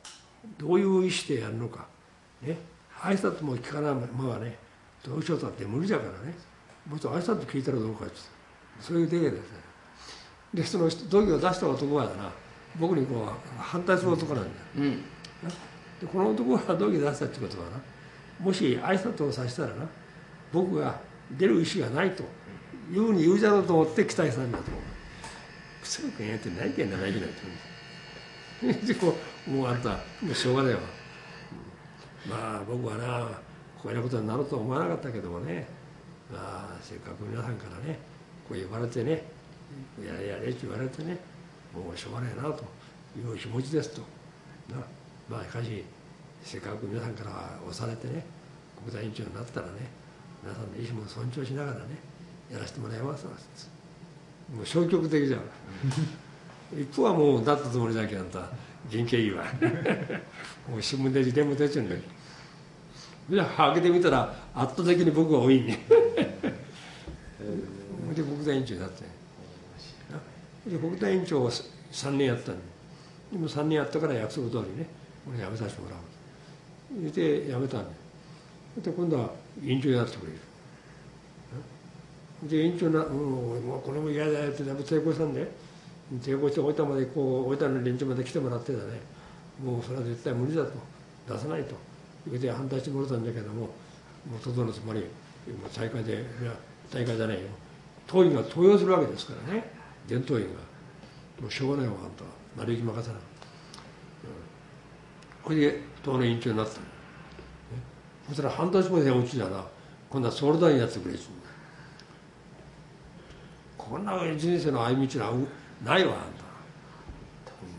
[0.58, 1.86] どういう意思でやるのか
[2.40, 2.56] ね
[3.02, 4.56] 挨拶も聞かないままね
[5.04, 6.34] どうしようとって無理だからね。
[6.88, 8.14] もっと挨拶聞いたらどうかって。
[8.80, 9.40] そういう出会いですね。
[10.54, 12.30] でその同期を出した男はだな
[12.78, 14.54] 僕にこう反対する男なんだよ。
[14.76, 15.02] うん。
[16.00, 17.80] でこの男が同期出したってことはな
[18.38, 19.86] もし挨拶をさせたらな
[20.52, 21.00] 僕が
[21.32, 22.22] 出る意思がないと
[22.92, 24.82] いうふうに言うじゃろうと思って期待したんだと思う。
[25.82, 27.40] 強く言えてないけんなないけないって
[28.62, 29.16] 言うんです でこ
[29.48, 29.90] うもうあんた
[30.20, 30.78] もうしょうがないわ。
[30.78, 31.01] うん
[32.28, 33.28] まあ僕はな
[33.82, 35.66] こういうことになるとは思わなかったけどもね。
[36.32, 37.98] まあせっかく皆さんからね
[38.48, 39.24] こう言われてね
[40.04, 41.18] やれやれって言われてね
[41.74, 42.64] もうしょうがないなと
[43.18, 44.00] いう気持ちですと。
[44.70, 44.80] な
[45.28, 45.84] まあしかし
[46.42, 48.24] せっかく皆さんから押されてね
[48.84, 49.72] 国対委員長になったらね
[50.42, 51.98] 皆さんの意思も尊重しながらね
[52.50, 53.32] やらせてもらいますわ。
[54.54, 55.40] もう消極的じゃん。
[56.80, 58.48] 一方はもうだったつもりだけどあんた
[58.88, 60.22] 人件費はもう
[60.80, 62.06] 新聞で辞典も出ちゃうんだけど。
[63.30, 65.78] じゃあ開けてみたら圧倒的に僕が多いんでで
[68.22, 69.04] 国対委員長になって。
[70.66, 72.62] で国対委員長を3年やったんで
[73.32, 74.86] でも3年やったから約束通りね
[75.28, 75.98] 俺辞めさせてもらう
[77.10, 77.12] と。
[77.12, 77.90] で辞めたんで
[78.82, 79.30] で今度は
[79.62, 80.38] 委員長になってくれる。
[82.44, 85.48] で委員長な、うん、もうこれも嫌だよってだいぶ抵抗したんで
[86.20, 89.00] 抵抗して大分までこう大分の連中まで来てもらってだね
[89.62, 90.72] もうそれは絶対無理だと
[91.28, 91.74] 出さないと。
[92.30, 93.66] 言うて反対してもらったんだけどもも
[94.40, 95.08] う外のつまりもう
[95.76, 96.52] 大会でいや
[96.92, 97.48] 大会じゃないよ。
[98.06, 99.72] 党員が登用するわけですからね。
[100.06, 100.72] 伝統員が。
[101.40, 102.24] もうしょうがないわあんた
[102.56, 103.22] 成り行き任せな、うん、
[105.42, 106.74] これで党の委員長になった、
[108.28, 109.66] そしたら半年後で落ちたら
[110.08, 111.30] 今度は総理大臣やってくれっつ
[113.76, 115.32] こんな人生の歩み道は
[115.84, 116.44] ないわあんた。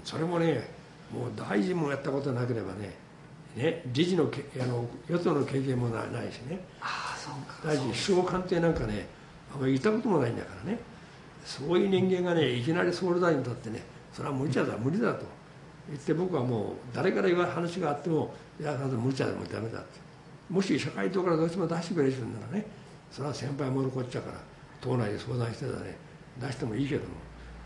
[0.04, 0.70] それもね
[1.14, 2.96] もう大臣もやったことなければね
[3.56, 6.60] ね理事のけあの与党の経験もないないしね。
[6.82, 7.68] ああそうか。
[7.68, 9.08] 大臣首相官邸なんかね
[9.54, 10.80] あんまりいたこともないんだからね。
[11.46, 15.26] そういう人間がねいきなり総理大臣だってねそれは無理だ無理だと。
[15.90, 20.00] 言って僕はもう誰から言わ話があってもいや無理だもうダメだって。
[20.50, 22.66] もし社会党からどうしても出してくれる人ならね
[23.12, 24.40] それは先輩もこっちゃから
[24.82, 25.96] 党内で相談してたね
[26.42, 27.08] 出してもいいけども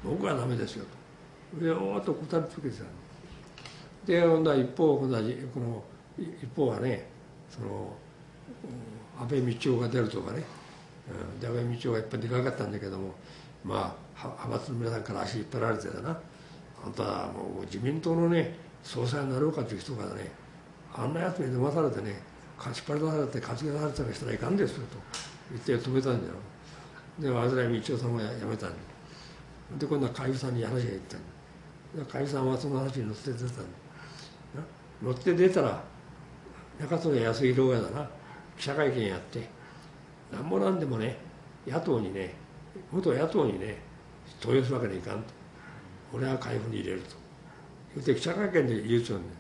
[0.04, 0.86] 僕はダメですよ
[1.56, 1.64] と。
[1.64, 2.90] でおーっと答え続けてたの
[4.08, 5.22] で今度は一方今度は
[5.54, 5.84] この
[6.18, 7.08] 一方はね
[7.50, 7.94] その
[9.20, 10.44] 安倍道夫が出るとかね、
[11.34, 13.14] うん、で安倍道夫がいっぱいでかかったんだけども
[13.66, 16.18] まあ派閥の皆さんから足引っ張られてたな。
[16.86, 20.32] あんたはもう自民党のね総裁になろうかという人がね
[20.94, 22.22] あんなやつに飲まされてね
[22.66, 24.98] 引っ張り出されて担ぎ出されたりしたらいかんですよと
[25.52, 26.34] 言って止めたんだよ。
[27.20, 28.70] で渡辺道夫さんもやめたん
[29.78, 33.54] で今度は海部さんに話が言ったんで海部さんはその話に乗って出たんで
[35.02, 35.84] 乗って出たら
[36.80, 38.10] 中曽根康弘がだな。
[38.58, 39.48] 記者会見やって。
[40.32, 41.18] なんもなんでもね
[41.66, 42.34] 野党にね
[42.92, 43.78] 元野党にね
[44.40, 45.24] 投与するわけにはいかんと。
[46.14, 47.16] 俺は海部に入れると。
[47.96, 49.38] 言って記者会見で言うちゃうんだよ。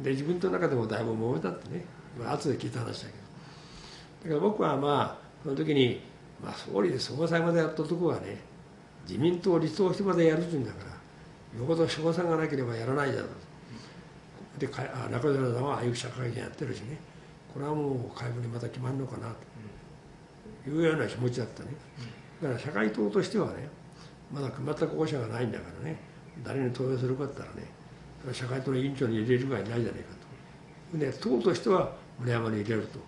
[0.00, 1.84] で自分の中でもだいぶ揉めたってね。
[2.24, 4.34] 後で聞いた話だけど。
[4.34, 6.00] だから僕はまあその時に、
[6.42, 8.38] まあ、総理で総裁までやったとこはね
[9.06, 13.28] 自民党を離党してまでやるって言うんだからよほど賞賛がなければやらないだろう
[14.58, 14.82] で中
[15.32, 16.98] 寺さんはああいう記者会見やってるしね。
[17.52, 20.70] これはもう海部にまた決まるのかなと。
[20.70, 21.70] いうような気持ちだったね。
[22.42, 23.68] だから社会党としてはね
[24.32, 25.98] まだ決まった候補者がないんだからね
[26.42, 27.68] 誰に投票するかって言ったらね
[28.32, 30.14] 社会党の委員長に入れるぐらいないじゃないか
[30.92, 30.98] と。
[30.98, 32.98] で党としては村山に入れると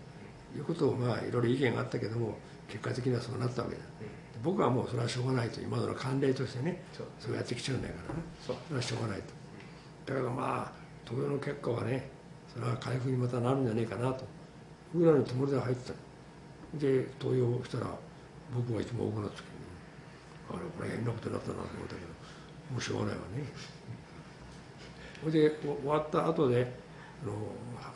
[0.57, 2.37] いうことをまあいろいろ意見があったけども
[2.69, 3.81] 結果的にはそうなったわけだ。
[4.43, 7.35] 僕はもうそれはしょうがないと今の慣例としてねそう。
[7.35, 8.21] やってきちゃうんだからね。
[8.41, 10.13] それはしょうがないと。
[10.13, 10.73] だからまあ
[11.07, 12.11] 投票の結果はね
[12.53, 14.25] それは回復にまたなるんじゃねえかなと。
[14.95, 15.95] ぐらいのつもりで入ってた。
[16.79, 17.87] で投票したら
[18.55, 19.53] 僕が一番多くなった時に
[20.51, 22.07] あれこれ変なことになったなと思ったけど
[22.73, 23.45] もうしょうがないわね。
[25.21, 26.71] それで終わった後で
[27.23, 27.33] あの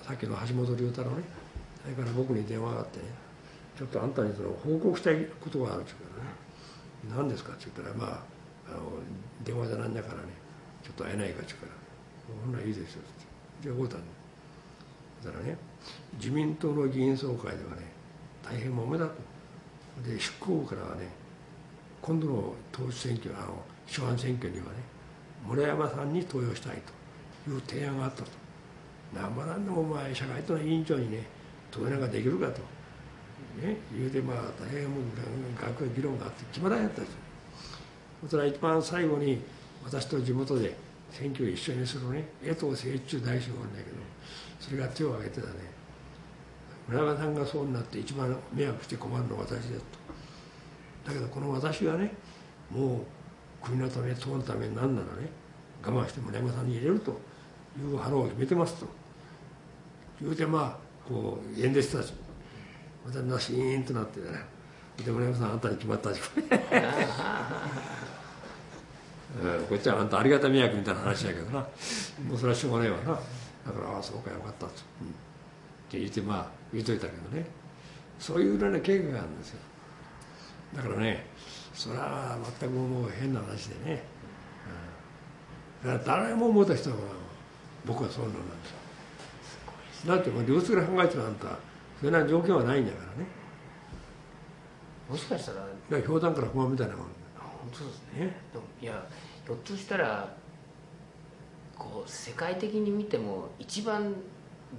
[0.03, 1.23] さっきの橋本龍太郎ね
[1.83, 3.05] それから僕に電話があってね
[3.77, 8.23] ちょっとあんたにその報告したいことがあるって言うからね何ですかって言ったらまあ
[8.69, 8.81] あの
[9.45, 10.29] 電話じゃなんだからね
[10.83, 11.80] ちょっと会えないかって言うから。
[12.45, 13.25] ほんならいいですよって。
[13.63, 14.01] じゃあ会うたん
[15.25, 15.57] だからね
[16.15, 17.83] 自民党の議員総会ではね
[18.43, 19.13] 大変揉めだと。
[20.09, 21.09] で執行部からはね
[22.01, 24.71] 今度の党首選挙あの初版選挙にはね
[25.47, 27.01] 村山さんに投票したいと。
[27.51, 28.29] いう提案があったと。
[29.15, 31.25] 何もなんでもお前社会党の委員長にね
[31.71, 32.61] 投票なんかできるかと。
[33.67, 35.03] ね言うてまあ大変もう
[35.61, 37.19] 学会議論があって決まらんやったんですよ。
[38.23, 39.41] そしたら一番最後に
[39.85, 40.77] 私と地元で
[41.11, 42.25] 選挙一緒にするね。
[42.43, 43.97] 江藤誠一中大将があるんだけど
[44.61, 45.55] それが手を挙げてたね。
[46.89, 50.01] 村山さんがそうになって一番迷惑して困るのは私だと。
[51.07, 52.13] だけどこの私がね
[52.71, 53.01] もう
[53.63, 55.29] 国のため党のためになんならね
[55.83, 57.13] 我慢して村山さんに入れると
[57.79, 58.87] いう腹を決めてますと。
[60.21, 62.13] 言うてまあこう演説したし
[63.07, 64.27] またなシーンとなってね。
[65.05, 66.21] で村山さんあんたに決まったし。
[69.43, 69.67] うん。
[69.67, 71.61] こっちはあんたありがた迷惑みたいな話やけどな。
[71.61, 71.67] も
[72.35, 73.05] うそれはしょうがないわな。
[73.05, 73.21] だか
[73.81, 75.11] らああそうかよかったと、うん、っ
[75.91, 77.47] て言ってまあ言うといたけどね。
[78.19, 79.61] そういう裏の経過があるんですよ。
[80.77, 81.27] だからね
[81.75, 84.03] それは全くもう変な話でね、
[85.85, 86.97] うん、だから誰も思った人は
[87.87, 88.39] 僕はそうなんで
[90.03, 90.15] すよ。
[90.15, 91.47] だってもう両津から考えてるあんた
[92.01, 93.29] そんな条件はないんだからね。
[95.09, 97.07] もしかしたらだから氷山から不満みたいなもん
[97.61, 98.37] 本当ですね。
[98.53, 99.07] でもいや
[99.47, 100.35] ひょっとしたら
[101.77, 104.15] こう世界的に見ても一番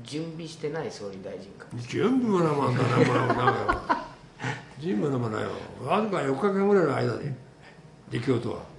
[0.03, 4.05] 準備してない総理大臣か準備もなもんだなもなんか
[4.79, 5.49] 準備もないよ
[5.83, 7.33] わずか4日間ぐらいの間で
[8.09, 8.71] 出来事は。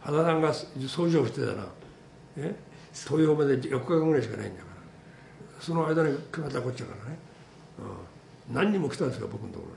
[0.00, 1.66] 羽田さんが総理をしてたら
[2.36, 2.54] え
[2.92, 4.70] 東洋まで4日間ぐらいしかないんだから。
[5.60, 7.18] その間に決まったこっちゃからね、
[8.48, 9.76] うん、何人も来たんですよ僕のところに。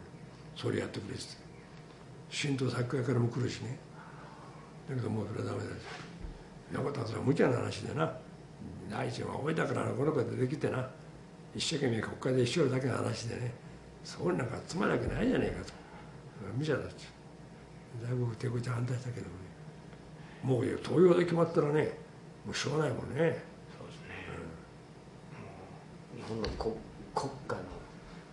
[0.56, 1.43] 総理やってくれって。
[2.34, 3.78] 新党作家からも来るしね。
[4.90, 5.70] だけどもうそれはダメだし。
[6.74, 8.12] そんなことはそれは無茶な話でな。
[8.90, 10.90] 第一は覚えたからこの子でできてな。
[11.56, 13.54] 一生懸命国会で一生だけの話でね。
[14.04, 15.74] そうなんかつまるわけないじゃないかと。
[16.58, 17.08] 無茶だっち
[18.04, 19.32] だいぶ手こちゃ反対したけどね。
[20.44, 21.96] もう東洋で決まったらね
[22.46, 23.16] もうしょうがないもんね。
[23.16, 23.38] そうですね、
[26.18, 26.74] 日本の国
[27.14, 27.62] 国家の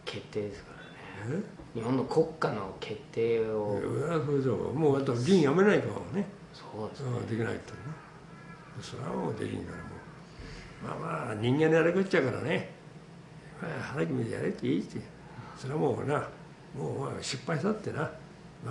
[0.07, 0.73] 決定ですか
[1.29, 1.43] らね。
[1.57, 1.60] え？
[1.75, 3.81] 日本の国家の決定を。
[4.27, 6.27] それじゃもうあと議員辞めないかもね。
[6.53, 7.11] そうですね。
[7.11, 7.79] うんできないってね。
[8.83, 11.01] それはもうできんからもう。
[11.03, 12.71] まあまあ人間のやるこっちゃからね、
[13.61, 15.01] まあ、腹決めてやれっていいって。
[15.57, 16.29] それはもうな。
[16.77, 18.11] もうまあ失敗したってな。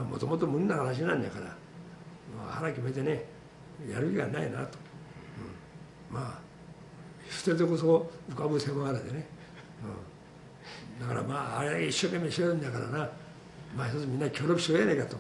[0.04, 1.54] もともと無理な話なんだから、ま
[2.50, 3.40] あ、腹決めてね。
[3.88, 4.78] やる気がないなと、
[6.10, 6.40] うん、まあ
[7.30, 9.26] 捨ててこそ浮かぶ瀬もあれでね、
[9.84, 9.90] うん、
[11.00, 13.10] だからまああれ一生懸命してるんだからな。
[13.76, 15.18] まあ一つみんな協力しようやねえかと。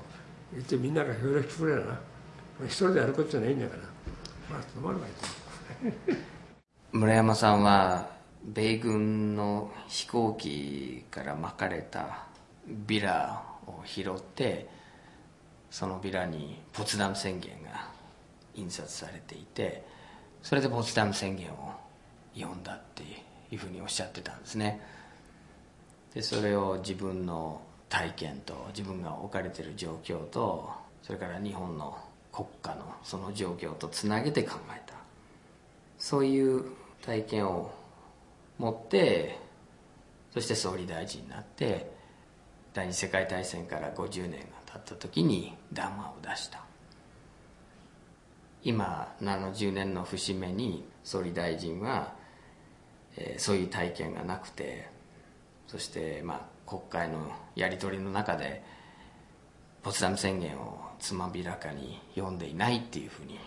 [0.53, 1.99] 言ってみんなが協力してくれやな。
[2.65, 3.83] 一人でやることじゃないんだから。
[4.49, 5.09] まあ止まるわい
[6.91, 8.09] 村山さんは
[8.43, 12.25] 米軍の飛行機から巻かれた
[12.67, 14.67] ビラを拾って
[15.69, 17.89] そのビラにポツダム宣言が
[18.55, 19.85] 印刷されていて
[20.41, 21.73] それでポツダム宣言を
[22.35, 23.03] 読んだって
[23.51, 24.81] いうふうにおっしゃってたんですね。
[26.13, 30.69] でそれを自分の体験と自分が置かれている状況と
[31.03, 31.97] それから日本の
[32.31, 34.95] 国家のその状況とつなげて考えた。
[35.97, 36.63] そういう
[37.01, 37.71] 体験を
[38.57, 39.37] 持って
[40.33, 41.91] そして総理大臣になって
[42.73, 46.63] 第二次世界大戦から50年が経った時に談話を出した。
[48.63, 52.13] 今70年の節目に総理大臣は、
[53.17, 54.87] えーそういう体験がなくて
[55.69, 58.63] そしてまあ国会のやり取りの中で
[59.83, 63.39] ポツダム宣言をつまびらかに読んでいないっていうふうに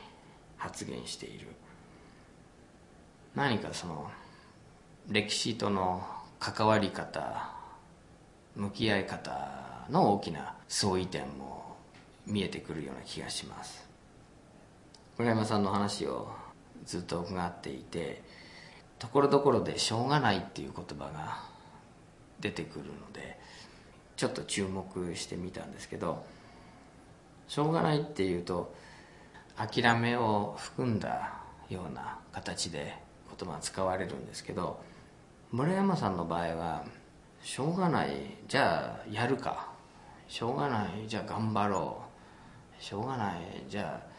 [0.56, 1.48] 発言している。
[3.34, 4.08] 何かその
[5.08, 6.06] 歴史との
[6.38, 7.50] 関わり方
[8.54, 11.76] 向き合い方の大きな相違点も
[12.24, 13.88] 見えてくるような気がします。
[15.18, 16.30] 村山さんの話を
[16.84, 18.22] ずっと伺っていて
[19.00, 21.51] ところどころで「しょうがない」っていう言葉が
[22.42, 23.38] 出てくるので
[24.16, 26.26] ちょっと注目してみたんですけど
[27.48, 28.74] 「しょうがない」っていうと
[29.56, 31.32] 諦めを含んだ
[31.70, 32.94] ような形で
[33.38, 34.82] 言葉が使われるんですけど
[35.50, 36.84] 村山さんの場合は
[37.42, 38.10] 「しょうがない
[38.48, 39.70] じゃあやるか」
[40.28, 42.02] 「しょうがないじゃあ頑張ろ
[42.78, 44.12] う」「しょうがないじゃあ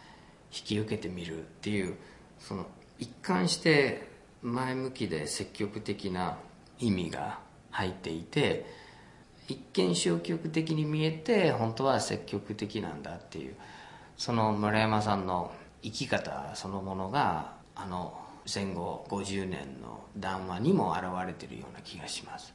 [0.51, 1.97] 引き受けてみる」っていう
[2.39, 2.65] その
[2.99, 4.07] 一貫して
[4.41, 6.38] 前向きで積極的な
[6.80, 7.39] 意味が
[7.74, 8.65] 入っていて
[9.47, 13.55] 一見消極的に見えて本当は積極的なんだっていう
[14.15, 15.51] その村山さんの
[15.82, 22.53] 生き方そのものがあの戦後50年の談話にも表れているような気がします。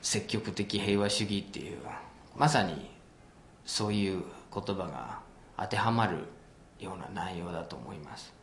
[0.00, 1.78] 積極的平和主義っていう
[2.36, 2.90] まさに
[3.64, 4.22] そういう
[4.52, 5.20] 言葉が
[5.56, 6.18] 当てはまる
[6.80, 8.34] ような内容だと思います。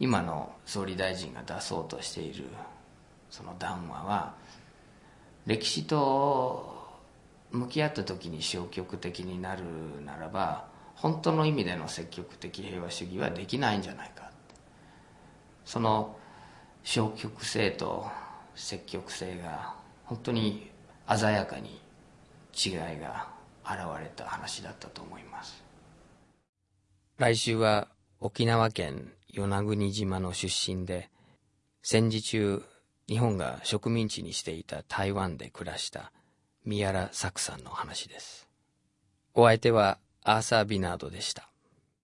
[0.00, 2.44] 今の総理大臣が出そうとしている
[3.30, 4.34] その談話は
[5.46, 6.74] 歴史と
[7.52, 9.62] 向き合った時に消極的になる
[10.04, 10.66] ならば
[10.96, 14.30] 本当の意味での積極的平和主義はできないんじゃないか
[15.64, 16.16] その
[16.82, 18.06] 消極性と
[18.54, 19.74] 積極性が
[20.04, 20.70] 本当に
[21.08, 21.80] 鮮やかに
[22.54, 23.28] 違いが
[23.64, 25.62] 現れた話だったと思います。
[27.18, 27.88] 来週は
[28.20, 31.10] 沖縄県与那国島の出身で
[31.82, 32.62] 戦時中
[33.08, 36.12] 日本が植民地にしていた台湾で暮らした
[36.64, 38.48] 宮良作さんの話です。
[39.34, 41.48] お相手はアーサー・ビナードでした。